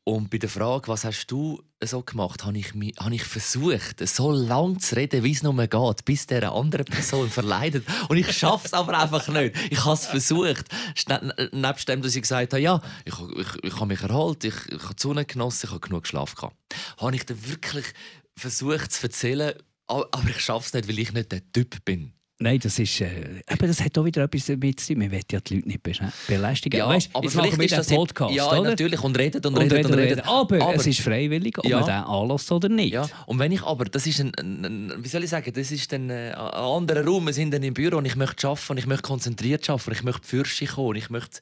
Und 0.04 0.30
bei 0.30 0.38
der 0.38 0.48
Frage, 0.48 0.88
was 0.88 1.04
hast 1.04 1.26
du 1.28 1.62
so 1.80 2.02
gemacht, 2.02 2.44
habe 2.44 2.58
ich, 2.58 2.74
mi- 2.74 2.92
habe 2.98 3.14
ich 3.14 3.22
versucht, 3.22 4.06
so 4.08 4.32
lang 4.32 4.80
zu 4.80 4.96
reden, 4.96 5.22
wie 5.22 5.30
es 5.30 5.44
nur 5.44 5.54
geht, 5.66 6.04
bis 6.04 6.26
der 6.26 6.50
andere 6.50 6.82
Person 6.82 7.30
verleidet. 7.30 7.84
Und 8.08 8.16
ich 8.16 8.32
schaffe 8.36 8.66
es 8.66 8.72
aber 8.72 8.98
einfach 8.98 9.28
nicht. 9.28 9.54
Ich 9.70 9.84
habe 9.84 9.94
es 9.94 10.06
versucht. 10.06 10.64
Schne- 10.96 11.54
Nebst 11.54 11.88
dem, 11.88 12.02
dass 12.02 12.16
ich 12.16 12.22
gesagt 12.22 12.52
habe, 12.52 12.60
ja, 12.60 12.80
ich, 13.04 13.14
ich, 13.36 13.64
ich 13.64 13.74
habe 13.76 13.86
mich 13.86 14.00
erholt, 14.02 14.42
ich, 14.42 14.54
ich 14.72 14.82
habe 14.82 14.94
die 14.96 15.02
Sonne 15.02 15.24
genossen, 15.24 15.66
ich 15.66 15.70
habe 15.70 15.80
genug 15.80 16.06
Schlaf 16.08 16.34
gehabt. 16.34 16.56
Habe 16.98 17.14
ich 17.14 17.24
dann 17.24 17.48
wirklich 17.48 17.86
versucht 18.36 18.90
zu 18.90 19.04
erzählen, 19.06 19.54
aber 19.86 20.28
ich 20.28 20.40
schaffe 20.40 20.66
es 20.66 20.72
nicht, 20.72 20.88
weil 20.88 20.98
ich 20.98 21.12
nicht 21.12 21.30
der 21.30 21.42
Typ 21.52 21.84
bin. 21.84 22.12
Nein, 22.42 22.58
das 22.60 22.78
ist. 22.78 23.00
Äh, 23.00 23.40
aber 23.46 23.66
das 23.68 23.80
hat 23.80 23.96
auch 23.96 24.04
wieder 24.04 24.24
etwas 24.24 24.46
damit 24.46 24.80
zu 24.80 24.92
tun. 24.94 25.02
Wir 25.02 25.12
wollen 25.12 25.22
ja 25.30 25.40
die 25.40 25.54
Leute 25.56 25.68
nicht 25.68 25.82
belästigen. 26.26 26.78
Ja, 26.78 26.88
weißt, 26.88 27.10
aber 27.12 27.24
jetzt 27.24 27.32
vielleicht 27.34 27.50
machen 27.52 27.58
wir 27.60 27.64
ist 27.66 27.70
den 27.72 27.78
das 27.78 27.86
Podcast, 27.88 28.34
ja, 28.34 28.50
oder? 28.50 28.70
natürlich 28.70 29.02
und 29.04 29.16
redet 29.18 29.46
und, 29.46 29.54
Und 29.56 29.72
redet 29.72 29.86
und 29.86 29.94
redet. 29.94 30.26
Aber, 30.26 30.74
es 30.74 30.86
ist 30.86 31.00
freiwillig, 31.00 31.56
ob 31.58 31.64
Ja. 31.66 31.78
man 31.80 31.86
den 31.86 31.94
anlässt 31.94 32.50
oder 32.50 32.68
nicht. 32.68 32.92
ja, 32.92 33.08
und 33.26 33.38
wenn 33.38 33.52
ich 33.52 33.62
aber, 33.62 33.84
das 33.84 34.06
ist 34.06 34.20
ein, 34.20 34.32
ein, 34.38 34.64
ein 34.64 34.92
wie 35.04 35.08
soll 35.08 35.22
ich 35.24 35.30
sagen, 35.30 35.52
das 35.54 35.70
ist 35.70 35.92
dann 35.92 36.10
äh, 36.10 36.32
ein 36.32 36.34
anderer 36.36 37.04
Raum. 37.04 37.26
Wir 37.26 37.32
sind 37.32 37.52
dann 37.54 37.62
im 37.62 37.74
Büro 37.74 37.98
und 37.98 38.06
ich 38.06 38.16
möchte 38.16 38.48
arbeiten, 38.48 38.76
ich 38.78 38.86
möchte 38.86 39.02
konzentriert 39.02 39.68
arbeiten, 39.70 39.92
ich 39.92 40.02
möchte 40.02 40.26
für 40.26 40.44
sich 40.44 40.70
kommen, 40.70 40.96
ich 40.96 41.10
möchte, 41.10 41.40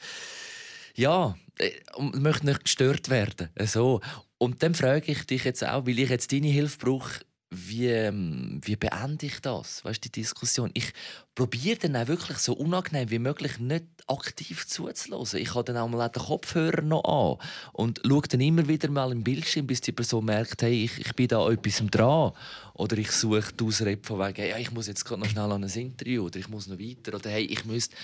ja, 0.95 1.35
äh, 1.59 1.71
und 1.97 2.21
möchte 2.21 2.47
nicht 2.47 2.65
gestört 2.65 3.09
werden. 3.09 3.49
äh, 3.55 3.67
So. 3.67 4.01
Und 4.39 4.63
dann 4.63 4.75
frage 4.75 5.11
ich 5.13 5.25
dich 5.27 5.45
jetzt 5.45 5.65
auch, 5.67 5.87
weil 5.87 5.99
ich 5.99 6.09
jetzt 6.11 6.33
deine 6.33 6.49
Hilfe 6.49 6.79
brauche, 6.79 7.21
wie, 7.51 7.89
ähm, 7.89 8.61
wie 8.63 8.77
beende 8.77 9.27
ich 9.27 9.41
das, 9.41 9.85
weißt, 9.85 10.05
die 10.05 10.13
Diskussion? 10.13 10.71
Ich 10.75 10.93
probiere 11.35 11.79
dann 11.79 11.97
auch 11.97 12.07
wirklich 12.07 12.39
so 12.39 12.53
unangenehm 12.53 13.11
wie 13.11 13.19
möglich 13.19 13.59
nicht 13.59 13.87
aktiv 14.07 14.67
zuzulassen. 14.69 15.41
Ich 15.41 15.55
habe 15.55 15.65
dann 15.65 15.77
auch 15.77 15.89
mal 15.89 16.09
den 16.09 16.23
Kopfhörer 16.23 16.83
noch 16.83 17.05
an 17.05 17.49
und 17.73 18.01
schaue 18.07 18.23
dann 18.23 18.41
immer 18.41 18.69
wieder 18.69 18.89
mal 18.89 19.11
im 19.11 19.25
Bildschirm, 19.25 19.67
bis 19.67 19.81
die 19.81 19.91
Person 19.91 20.27
merkt, 20.27 20.63
hey, 20.63 20.85
ich, 20.85 20.99
ich 20.99 21.13
bin 21.15 21.27
da 21.27 21.51
etwas 21.51 21.83
dran. 21.91 22.33
Oder 22.75 22.99
ich 22.99 23.11
suche 23.11 23.53
die 23.53 23.65
Ausrede 23.65 24.07
von 24.07 24.21
wegen, 24.21 24.49
ja, 24.49 24.57
ich 24.57 24.71
muss 24.71 24.87
jetzt 24.87 25.05
gerade 25.05 25.21
noch 25.21 25.29
schnell 25.29 25.51
an 25.51 25.65
ein 25.65 25.71
Interview 25.71 26.27
oder 26.27 26.39
ich 26.39 26.49
muss 26.49 26.69
noch 26.69 26.79
weiter 26.79 27.15
oder 27.15 27.31
hey, 27.31 27.45
ich 27.45 27.65
müsste... 27.65 27.97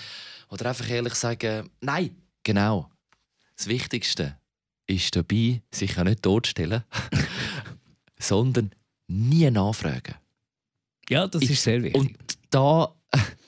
Oder 0.49 0.69
einfach 0.69 0.89
ehrlich 0.89 1.15
sagen, 1.15 1.69
nein, 1.81 2.15
genau. 2.43 2.89
Das 3.57 3.67
Wichtigste 3.67 4.37
ist 4.87 5.15
dabei, 5.15 5.61
sich 5.71 5.95
ja 5.95 6.03
nicht 6.03 6.23
totstellen, 6.23 6.83
sondern 8.19 8.71
nie 9.07 9.49
nachfragen. 9.51 10.15
Ja, 11.09 11.27
das 11.27 11.41
Ich- 11.43 11.51
ist 11.51 11.63
sehr 11.63 11.81
wichtig. 11.83 11.99
Und 12.01 12.17
da 12.49 12.93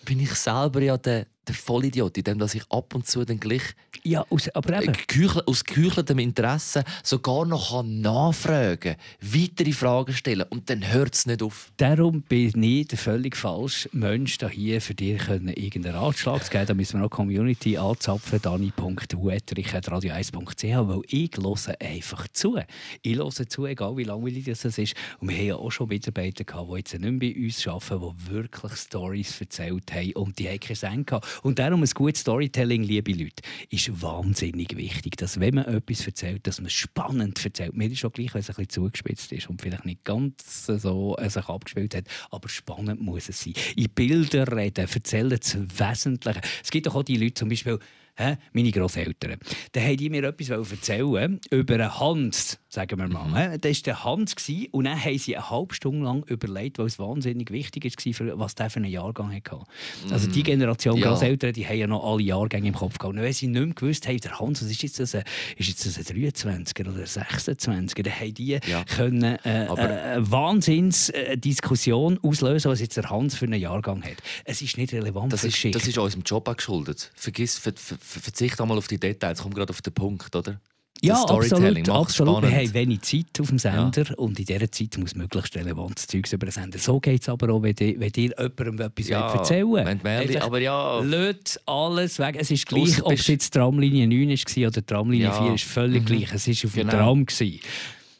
bin 0.06 0.20
ich 0.20 0.34
selber 0.34 0.82
ja 0.82 0.98
der, 0.98 1.28
der 1.48 1.56
Vollidiot, 1.56 2.18
in 2.18 2.24
dem 2.24 2.40
dass 2.40 2.56
ich 2.56 2.64
ab 2.72 2.96
und 2.96 3.06
zu 3.08 3.26
dann 3.26 3.40
gleich 3.40 3.64
Ja, 4.04 4.26
aus, 4.30 4.50
aber 4.50 4.82
eben. 4.82 4.94
geheuchel- 4.94 5.44
aus 5.46 5.64
geheucheltem 5.64 6.20
Interesse 6.20 6.84
sogar 7.04 7.46
noch 7.46 7.70
kann 7.70 8.02
nachfragen 8.02 8.96
weitere 9.22 9.72
Fragen 9.72 10.14
stellen 10.14 10.46
und 10.50 10.70
dann 10.70 10.92
hört 10.92 11.16
es 11.16 11.26
nicht 11.26 11.42
auf. 11.44 11.72
Darum 11.78 12.22
bin 12.22 12.62
ich 12.64 12.88
der 12.88 12.98
völlig 12.98 13.36
falsche 13.36 13.90
Mensch, 13.94 14.38
da 14.38 14.50
hier 14.50 14.82
für 14.82 14.94
dich 14.94 15.22
irgendeinen 15.28 15.96
Ratschlag 15.96 16.44
zu 16.44 16.52
geben. 16.52 16.66
Da 16.68 16.74
müssen 16.74 16.94
wir 16.94 17.00
noch 17.04 17.10
Community 17.10 17.78
anzapfen, 17.78 18.42
dani.huetrich.radio1.ch, 18.42 20.88
weil 20.88 21.02
ich 21.08 21.32
höre 21.38 21.82
einfach 21.82 22.28
zu. 22.30 22.58
Ich 23.02 23.18
höre 23.18 23.32
zu, 23.32 23.66
egal 23.66 23.98
wie 23.98 24.04
langweilig 24.04 24.46
das 24.46 24.66
ist. 24.66 24.94
Und 25.20 25.30
wir 25.30 25.38
haben 25.38 25.46
ja 25.46 25.56
auch 25.56 25.72
schon 25.72 25.88
Mitarbeiter 25.90 26.44
gehabt, 26.44 26.70
die 26.72 26.78
jetzt 26.78 26.94
nicht 26.94 27.02
mehr 27.02 27.34
bei 27.34 27.36
uns 27.36 27.68
arbeiten, 27.68 28.16
die 28.28 28.32
wirklich 28.32 28.72
Stories 28.74 29.42
erzählt 29.42 29.92
haben 29.94 30.12
und 30.14 30.40
die 30.40 30.48
haben 30.48 30.60
keinen 30.60 30.76
Sinn 30.76 31.06
gehabt. 31.06 31.28
Und 31.44 31.60
darum 31.60 31.84
ein 31.84 31.90
gutes 31.94 32.22
Storytelling, 32.22 32.84
liebe 32.84 33.12
Leute, 33.12 33.44
ist 33.70 33.89
wahnsinnig 33.90 34.76
wichtig, 34.76 35.18
dass 35.18 35.40
wenn 35.40 35.56
man 35.56 35.66
etwas 35.66 36.06
erzählt, 36.06 36.46
dass 36.48 36.60
man 36.60 36.68
es 36.68 36.74
spannend 36.74 37.44
erzählt. 37.44 37.76
Mir 37.76 37.90
ist 37.90 38.00
schon 38.00 38.12
gleich, 38.12 38.34
wenn 38.34 38.42
es 38.42 38.50
ein 38.50 38.56
bisschen 38.56 38.70
zugespitzt 38.70 39.32
ist 39.32 39.50
und 39.50 39.62
vielleicht 39.62 39.86
nicht 39.86 40.04
ganz 40.04 40.66
so 40.66 41.16
äh, 41.18 41.30
sich 41.30 41.46
abgespielt 41.48 41.96
hat, 41.96 42.06
aber 42.32 42.50
spannend 42.50 43.02
muss 43.02 43.30
es 43.30 43.42
sein. 43.42 43.54
In 43.76 43.90
Bildern 43.90 44.48
reden, 44.48 44.88
erzählen 44.88 45.38
das 45.38 45.58
Wesentliche. 45.58 46.42
Es 46.64 46.72
gibt 46.72 46.88
doch 46.88 46.96
auch 46.96 47.04
die 47.04 47.18
Leute, 47.18 47.36
zum 47.36 47.50
Beispiel 47.50 47.80
hä, 48.20 48.38
meine 48.54 48.72
Grosseltern, 48.72 49.38
da 49.72 49.82
haben 49.82 49.98
die 49.98 50.10
mir 50.10 50.24
etwas 50.26 50.50
erzählen 50.50 51.40
über 51.50 51.76
einen 51.76 52.00
Hans, 52.00 52.60
sagen 52.72 53.00
wir 53.00 53.08
mal. 53.08 53.34
hä. 53.52 53.58
Das 53.60 53.78
war 53.78 53.84
der 53.84 54.04
Hans 54.04 54.36
und 54.72 54.84
dann 54.86 55.04
haben 55.04 55.18
sie 55.18 55.36
eine 55.36 55.50
halbe 55.50 55.74
Stunde 55.74 56.06
lang 56.06 56.24
überlegt, 56.28 56.78
weil 56.78 56.86
es 56.86 57.00
wahnsinnig 57.00 57.50
wichtig 57.52 57.84
war, 57.84 58.14
für 58.14 58.38
was 58.40 58.54
der 58.56 58.70
für 58.70 58.78
einen 58.78 58.92
Jahrgang 58.92 59.34
hatte. 59.36 59.60
Also 60.12 60.28
die 60.30 60.44
Generation 60.44 60.96
Ja. 60.98 61.10
Grosseltern, 61.10 61.54
die 61.54 61.66
haben 61.68 61.78
ja 61.80 61.88
noch 61.88 62.04
alle 62.06 62.22
Jahrgänge 62.22 62.68
im 62.68 62.76
Kopf 62.76 63.00
gehabt. 63.00 63.16
Und 63.16 63.22
wenn 63.24 63.34
sie 63.34 63.48
nicht 63.48 63.66
mehr 63.66 63.74
gewusst 63.74 64.08
haben, 64.08 64.18
der 64.20 64.40
Hans, 64.40 64.62
was 64.64 64.70
ist 64.70 64.84
jetzt 64.84 65.00
das, 65.00 65.16
ein- 65.16 65.24
ist 65.58 65.68
jetzt 65.68 65.86
das 65.86 65.98
ein 65.98 66.04
23er 66.06 66.88
oder 66.92 67.00
ein 67.00 67.06
26er, 67.08 68.04
dann 68.04 68.14
haben 68.14 68.34
die 68.36 68.60
Ja. 68.68 68.84
können, 68.86 69.24
äh, 69.44 69.66
Aber- 69.68 69.82
äh, 69.90 70.02
eine 70.16 70.32
Wahnsinns-Diskussion 70.32 72.20
auslösen, 72.22 72.70
was 72.72 72.80
jetzt 72.82 72.98
der 72.98 73.10
Hans 73.10 73.36
für 73.36 73.46
einen 73.46 73.60
Jahrgang 73.60 74.04
hat. 74.04 74.18
Es 74.46 74.62
ist 74.62 74.78
nicht 74.78 74.94
relevant 74.94 75.34
Das 75.34 75.42
für 75.42 75.48
ist, 75.48 75.54
Geschichte. 75.56 75.80
das 75.80 75.88
ist 75.88 75.98
unserem 75.98 76.24
Job 76.24 76.48
auch 76.48 76.56
geschuldet. 76.56 77.12
Vergiss, 77.16 77.58
ver, 77.58 77.74
ver, 77.76 77.98
ver- 78.00 78.20
verzicht 78.22 78.62
einmal 78.62 78.78
auf 78.78 78.88
die 78.88 79.00
Details, 79.00 79.42
komm 79.42 79.54
gerade 79.54 79.72
auf 79.72 79.82
den 79.82 79.94
Punkt, 79.94 80.36
oder? 80.36 80.60
Ja, 81.02 81.16
Storytelling 81.16 81.90
absolut. 81.90 82.40
absolut. 82.40 82.42
Wir 82.52 82.58
haben 82.58 82.74
wenig 82.74 83.02
Zeit 83.02 83.40
auf 83.40 83.48
dem 83.50 83.58
Sender 83.60 84.06
und 84.18 84.38
in 84.40 84.46
dieser 84.46 84.70
Zeit 84.72 84.98
muss 84.98 85.16
möglichst 85.16 85.56
relevantes 85.56 86.08
Zeugs 86.08 86.34
über 86.34 86.46
den 86.48 86.52
Sender. 86.52 86.78
So 86.80 87.00
geht 87.00 87.22
es 87.22 87.30
aber 87.30 87.54
auch, 87.54 87.62
wenn 87.62 87.76
ihr, 87.80 88.00
wenn 88.00 88.12
ihr 88.16 88.34
jemandem 88.38 88.80
etwas 88.82 89.08
Ja, 89.08 89.34
erzählen 89.34 89.86
wenn 89.86 90.00
die 90.00 90.08
Einfach 90.10 90.42
aber 90.48 90.60
ja. 90.60 91.00
Lasst 91.00 91.62
alles 91.66 92.20
weg. 92.20 92.36
Es 92.38 92.52
ist 92.52 92.66
gleich, 92.66 93.02
ob 93.04 93.14
es 93.14 93.28
jetzt 93.28 93.54
Tramlinie 93.54 94.08
9 94.08 94.30
war 94.30 94.68
oder 94.68 94.86
Tramlinie 94.86 95.28
Ja. 95.28 95.44
4, 95.44 95.54
ist 95.54 95.64
völlig 95.64 96.02
Mhm. 96.04 96.06
gleich. 96.06 96.34
Es 96.34 96.48
war 96.48 96.54
auf 96.54 96.60
dem 96.62 96.70
Genau. 96.74 96.92
Tram. 96.92 97.26
Gewesen. 97.26 97.60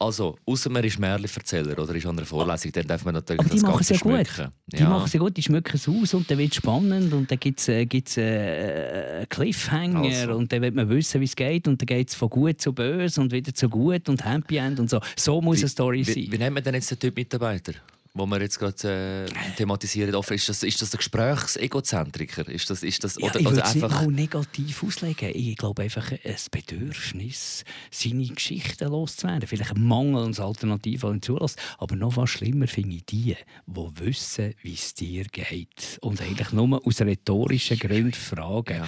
Also, 0.02 0.38
außer 0.46 0.70
man 0.70 0.82
ist 0.86 0.98
Märchenverzähler 0.98 1.78
oder 1.78 1.94
ist 1.94 2.06
an 2.06 2.18
einer 2.18 2.26
Vorlesung, 2.26 2.72
dann 2.72 2.88
darf 2.88 3.04
man 3.04 3.16
natürlich 3.16 3.42
Aber 3.42 3.50
das 3.50 3.62
machen 3.62 3.74
Ganze 3.74 3.94
es 3.96 4.00
ja 4.00 4.04
gut. 4.04 4.28
schmücken. 4.28 4.52
Die 4.68 4.84
machen 4.84 5.04
es 5.08 5.14
ja 5.14 5.20
gut, 5.20 5.36
die 5.36 5.44
schmücken 5.44 5.76
es 5.76 5.90
aus 5.90 6.14
und 6.14 6.32
dann 6.32 6.38
wird 6.38 6.52
es 6.52 6.56
spannend 6.56 7.12
und 7.12 7.30
dann 7.30 7.38
gibt 7.38 7.60
es 7.60 7.68
äh, 7.68 7.86
gibt's, 7.86 8.16
äh, 8.16 9.18
einen 9.18 9.30
Cliffhanger 9.30 10.00
Also. 10.04 10.36
und 10.36 10.54
dann 10.54 10.62
will 10.62 10.72
man 10.72 10.88
wissen, 10.90 11.20
wie 11.20 11.26
es 11.26 11.36
geht 11.36 11.68
und 11.68 11.82
dann 11.82 11.86
geht 11.86 12.08
es 12.08 12.16
von 12.16 12.30
gut 12.30 12.62
zu 12.62 12.72
böse 12.72 13.20
und 13.20 13.34
wieder 13.34 13.54
zu 13.54 13.68
gut 13.68 14.08
und 14.08 14.24
Happy 14.24 14.56
End 14.56 14.80
und 14.80 14.90
so. 14.90 15.02
So 15.18 15.42
muss 15.42 15.60
eine 15.60 15.68
Story 15.68 16.08
wie, 16.08 16.14
sein. 16.14 16.28
wie 16.32 16.38
nennt 16.38 16.54
man 16.54 16.64
denn 16.64 16.76
jetzt 16.76 16.92
den 16.92 17.00
Typ 17.00 17.18
Mitarbeiter, 17.18 17.74
wo 18.20 18.26
wir 18.26 18.42
jetzt 18.42 18.60
gerade 18.60 19.26
äh, 19.28 19.56
thematisieren? 19.56 20.14
Offen? 20.16 20.34
Ist 20.36 20.50
das, 20.50 20.64
ist 20.64 20.82
das 20.82 20.90
der 20.92 20.98
Gesprächsegozentriker? 20.98 22.48
Ist 22.50 22.70
das, 22.70 22.84
ist 22.84 23.04
das, 23.04 23.16
Ja, 23.18 23.30
oder, 23.30 23.40
ich 23.40 23.46
würde 23.46 23.62
es 23.62 23.76
nicht 23.76 23.84
einfach... 23.84 24.02
mal 24.02 24.12
negativ 24.12 24.84
auslegen. 24.84 25.32
Ich 25.34 25.58
glaube 25.58 25.84
einfach 25.84 26.12
ein 26.12 26.36
Bedürfnis, 26.52 27.64
seine 27.92 28.28
Geschichten 28.28 28.90
loszuwerden. 28.90 29.48
Vielleicht 29.48 29.72
ein 29.72 29.84
Mangel 29.84 30.24
an 30.24 30.38
Alternativen 30.38 31.22
zulässt. 31.22 31.60
Aber 31.78 31.96
noch 31.96 32.14
fast 32.14 32.34
schlimmer 32.34 32.68
finde 32.68 32.98
ich 32.98 33.06
die, 33.06 33.36
die 33.66 34.00
wissen, 34.00 34.54
wie 34.62 34.74
es 34.74 34.94
dir 34.94 35.26
geht. 35.26 35.98
Und 36.02 36.22
eigentlich 36.22 36.52
nur 36.52 36.86
aus 36.86 37.02
rhetorischen 37.02 37.80
Gründen 37.80 38.14
fragen. 38.14 38.78
Ja. 38.78 38.88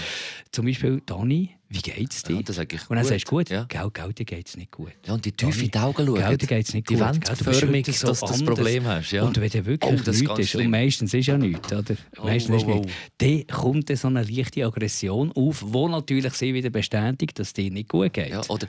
Zum 0.51 0.65
Beispiel, 0.65 1.01
Dani, 1.05 1.55
wie 1.73 1.81
geht 1.81 2.11
es 2.11 2.23
dir? 2.23 2.35
Ja, 2.35 2.41
das 2.41 2.57
sage 2.57 2.75
ich 2.75 2.81
Und 2.89 2.97
dann 2.97 3.03
gut. 3.05 3.09
sagst 3.09 3.27
du, 3.27 3.29
gut, 3.29 3.49
Ja. 3.49 3.63
gell, 3.63 3.89
gell, 3.93 4.11
dir 4.13 4.25
geht 4.25 4.45
es 4.47 4.57
nicht 4.57 4.71
gut. 4.71 4.91
Ja, 5.07 5.13
und 5.13 5.23
die 5.23 5.31
tief 5.31 5.63
in 5.63 5.71
die 5.71 5.79
Augen 5.79 6.05
schauen. 6.05 6.15
Gell, 6.15 6.37
dir 6.37 6.47
geht's 6.47 6.73
nicht 6.73 6.89
die 6.89 6.95
gut. 6.95 7.03
wollen 7.03 7.19
du 7.21 7.35
förmig, 7.53 7.87
heute 7.87 7.97
so 7.97 8.07
dass 8.07 8.19
du 8.19 8.25
das. 8.27 8.43
Problem 8.43 8.85
hast. 8.85 9.11
Ja. 9.11 9.23
Und 9.23 9.39
wenn 9.39 9.49
der 9.49 9.65
wirklich 9.65 9.91
Oh, 9.91 10.11
ist 10.11 10.19
nichts 10.21 10.39
ist, 10.39 10.55
und 10.55 10.69
meistens 10.69 11.13
ist 11.13 11.27
ja 11.27 11.37
nichts, 11.37 11.71
oder? 11.71 11.95
Oh, 12.19 12.25
meistens 12.25 12.57
ist 12.57 12.67
wow, 12.67 12.75
nichts. 12.85 12.93
Dann 13.19 13.47
kommt 13.47 13.89
dann 13.89 13.95
so 13.97 14.07
eine 14.09 14.23
leichte 14.23 14.65
Aggression 14.65 15.31
auf, 15.31 15.63
wo 15.65 15.87
natürlich 15.87 16.33
sie 16.33 16.53
wieder 16.53 16.69
bestätigt, 16.69 17.39
dass 17.39 17.53
dir 17.53 17.71
nicht 17.71 17.87
gut 17.87 18.11
geht. 18.11 18.31
Ja, 18.31 18.41
oder 18.49 18.67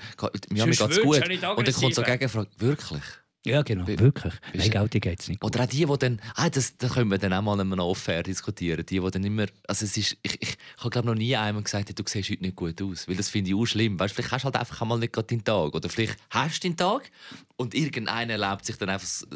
ja, 0.54 0.64
mir 0.66 0.72
geht's 0.72 0.78
gut. 1.02 1.02
du 1.02 1.10
Und 1.10 1.28
dann 1.28 1.74
kommt 1.74 1.94
so 1.94 2.02
aggressiv 2.02 2.06
Gegenfrage, 2.06 2.48
wirklich? 2.58 3.02
Ja, 3.44 3.62
genau, 3.62 3.86
Wie- 3.88 3.98
wirklich. 3.98 4.34
Nein, 4.54 4.70
gell, 4.70 4.88
dir 4.88 5.00
geht 5.00 5.20
es 5.20 5.28
nicht 5.28 5.40
gut. 5.40 5.52
Oder 5.54 5.64
auch 5.64 5.68
die, 5.68 5.84
die 5.84 5.98
dann, 5.98 6.20
ah, 6.36 6.48
das, 6.48 6.76
da 6.76 6.88
können 6.88 7.10
wir 7.10 7.18
dann 7.18 7.32
auch 7.32 7.42
mal 7.42 7.56
noch 7.56 7.86
off-air 7.86 8.22
diskutieren, 8.22 8.86
die, 8.86 9.00
die 9.00 9.10
dann 9.10 9.24
immer, 9.24 9.46
also 9.66 9.84
es 9.84 9.96
ist, 9.96 10.16
ich, 10.22 10.38
ich, 10.40 10.40
ich 10.42 10.56
habe 10.78 10.90
glaube 10.90 11.08
noch 11.08 11.16
nie 11.16 11.34
einem 11.34 11.64
gesagt, 11.64 11.98
du 11.98 12.04
siehst 12.06 12.30
heute 12.30 12.42
nicht 12.42 12.54
gut 12.54 12.80
aus, 12.80 13.08
weil 13.08 13.16
das 13.16 13.28
finde 13.28 13.50
ich 13.50 13.56
auch 13.56 13.66
schlimm, 13.66 13.98
weißt, 13.98 14.14
vielleicht 14.14 14.30
hast 14.30 14.42
du 14.42 14.46
halt 14.46 14.56
einfach 14.56 14.80
einmal 14.80 14.98
nicht 14.98 15.12
gerade 15.12 15.26
deinen 15.26 15.44
Tag, 15.44 15.74
oder 15.74 15.88
vielleicht 15.88 16.16
hast 16.30 16.62
du 16.62 16.68
deinen 16.68 16.76
Tag 16.76 17.10
und 17.56 17.74
irgendeiner 17.74 18.34
erlaubt 18.34 18.64
sich 18.64 18.76
dann 18.76 18.90
einfach 18.90 19.08
zu 19.08 19.28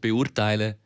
beurteilen, 0.00 0.76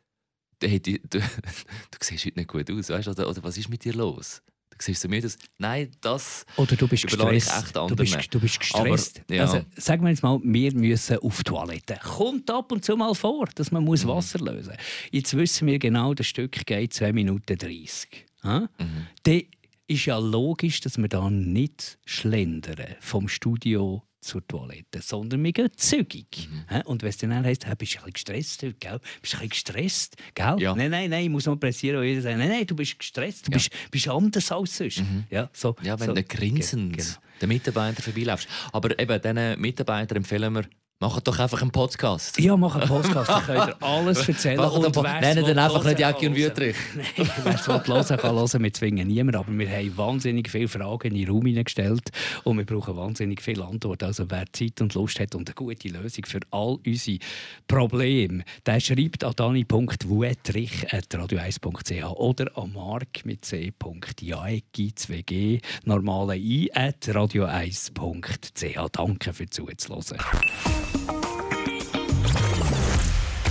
hey, 0.63 0.81
du, 0.81 0.99
du, 0.99 1.19
du 1.21 1.99
siehst 2.01 2.25
heute 2.25 2.39
nicht 2.39 2.49
gut 2.49 2.71
aus, 2.71 2.89
weißt, 2.89 3.09
oder, 3.09 3.29
oder 3.29 3.43
was 3.43 3.59
ist 3.59 3.69
mit 3.69 3.85
dir 3.85 3.93
los? 3.93 4.41
Du 4.81 4.87
siehst 4.87 5.03
so 5.03 5.09
müde 5.09 5.27
aus. 5.27 5.37
Nein, 5.59 5.91
das... 6.01 6.47
Oder 6.57 6.75
du 6.75 6.89
bist 6.89 7.05
gestresst. 7.07 7.75
Du 7.77 7.95
bist, 7.95 8.35
du 8.35 8.41
bist 8.41 8.59
gestresst. 8.61 9.21
Aber, 9.27 9.35
ja. 9.35 9.43
also, 9.43 9.61
sagen 9.77 10.03
wir 10.05 10.09
jetzt 10.09 10.23
mal, 10.23 10.41
wir 10.43 10.73
müssen 10.75 11.19
auf 11.19 11.37
die 11.37 11.45
Toilette. 11.45 11.99
Kommt 12.03 12.51
ab 12.51 12.73
und 12.73 12.83
zu 12.83 12.97
mal 12.97 13.15
vor, 13.15 13.47
dass 13.55 13.71
man 13.71 13.83
Mhm. 13.83 13.89
muss 13.89 14.07
Wasser 14.07 14.39
lösen 14.39 14.71
muss. 14.71 14.85
Jetzt 15.11 15.37
wissen 15.37 15.67
wir 15.69 15.79
genau, 15.79 16.15
das 16.15 16.27
Stück 16.29 16.65
geht 16.65 16.95
2 16.95 17.13
Minuten 17.13 17.59
30. 17.59 18.25
Ja? 18.43 18.61
Mhm. 18.79 19.07
Dann 19.25 19.43
ist 19.87 20.07
ja 20.07 20.17
logisch, 20.19 20.81
dass 20.81 20.97
wir 20.97 21.09
da 21.09 21.29
nicht 21.29 21.99
schlendern 22.07 22.97
vom 23.01 23.29
Studio 23.29 24.03
zur 24.21 24.47
Toilette, 24.47 25.01
sondern 25.03 25.43
wir 25.43 25.53
gehen 25.53 25.71
zügig. 25.77 26.49
Mhm. 26.51 26.81
Und 26.83 27.03
wenn 27.03 27.09
es 27.09 27.17
dann 27.19 27.33
heisst, 27.45 27.67
hey, 27.67 27.75
bist 27.77 27.95
du 27.95 27.99
ein 27.99 28.05
bisschen 28.05 28.13
gestresst 28.13 28.63
heute, 28.63 28.75
gell? 28.75 29.01
Bist 29.21 29.33
du 29.35 29.39
ein 29.39 29.49
bisschen 29.49 29.49
gestresst, 29.49 30.17
gell? 30.35 30.57
Ja. 30.61 30.75
Nein, 30.75 30.91
nein, 30.91 31.11
nein, 31.11 31.25
ich 31.25 31.31
muss 31.31 31.47
mal 31.47 31.57
pressieren 31.57 31.99
und 32.01 32.05
jeder 32.05 32.23
sagt, 32.23 32.39
nein, 32.39 32.49
nein, 32.49 32.67
du 32.67 32.77
bist 32.77 32.99
gestresst, 32.99 33.47
du 33.49 33.53
Ja. 33.53 33.57
bist, 33.59 33.71
bist 33.91 34.09
anders 34.09 34.53
als 34.53 34.77
sonst. 34.77 35.03
Ja, 35.31 35.49
so, 35.53 35.75
Ja, 35.83 35.99
wenn 35.99 36.07
so, 36.09 36.15
du 36.15 36.23
grinsend 36.25 36.97
Genau. 36.97 37.09
den 37.41 37.49
Mitarbeiter 37.49 38.03
vorbeiläufst. 38.03 38.49
Aber 38.73 38.99
eben, 38.99 39.21
diesen 39.23 39.61
Mitarbeitern 39.61 40.17
empfehlen 40.19 40.53
wir, 40.55 40.65
macht 41.01 41.27
doch 41.27 41.39
einfach 41.39 41.63
einen 41.63 41.71
Podcast. 41.71 42.39
Ja, 42.39 42.55
mach 42.57 42.77
einen 42.77 42.87
Podcast, 42.87 43.31
da 43.31 43.41
könnt 43.41 43.69
ihr 43.69 43.83
alles 43.83 44.29
erzählen. 44.29 44.59
Po- 44.59 45.03
wer's 45.03 45.21
Nennen 45.23 45.45
den 45.47 45.59
einfach 45.59 45.83
nicht 45.85 45.99
Jacki 45.99 46.27
und. 46.29 46.37
Wüterich. 46.37 46.77
Nein, 46.95 47.07
wer 47.43 47.55
es 47.55 47.67
hören 47.67 47.83
kann 47.83 48.05
hören. 48.37 48.63
Wir 48.63 48.73
zwingen 48.73 49.09
niemanden, 49.09 49.41
aber 49.41 49.51
wir 49.59 49.69
haben 49.71 49.97
wahnsinnig 49.97 50.51
viele 50.51 50.69
Fragen 50.69 51.09
in 51.09 51.15
den 51.15 51.29
Raum 51.31 51.47
hineingestellt 51.47 52.11
und 52.45 52.59
wir 52.59 52.67
brauchen 52.67 52.97
wahnsinnig 52.97 53.41
viele 53.43 53.65
Antworten. 53.65 54.05
Also 54.05 54.31
wer 54.31 54.45
Zeit 54.53 54.81
und 54.83 54.93
Lust 54.95 55.19
hat 55.21 55.35
und 55.35 55.49
eine 55.49 55.55
gute 55.55 55.89
Lösung 55.89 56.27
für 56.27 56.41
all 56.51 56.77
unsere 56.87 57.19
Probleme, 57.67 58.45
der 58.67 58.79
schreibt 58.81 59.25
an 59.25 59.33
dani.wuetrich.radio1.ch 59.35 62.05
oder 62.17 62.59
an 62.59 62.73
mark 62.73 63.25
mit 63.25 63.45
c.jaegi 63.47 64.93
2g 64.97 65.63
normale 65.85 66.37
i 66.37 66.71
at 66.75 67.09
radio1.ch. 67.09 68.89
Danke 68.93 69.33
fürs 69.33 69.51
Zuhören. 69.51 69.71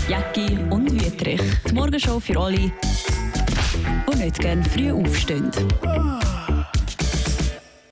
Jacki 0.08 0.58
und 0.70 0.92
Wüterich. 0.92 1.42
Die 1.70 1.74
Morgenshow 1.74 2.20
für 2.20 2.40
alle, 2.40 2.58
die 2.58 4.18
nicht 4.18 4.40
gerne 4.40 4.64
früh 4.64 4.92
aufstehen. 4.92 5.52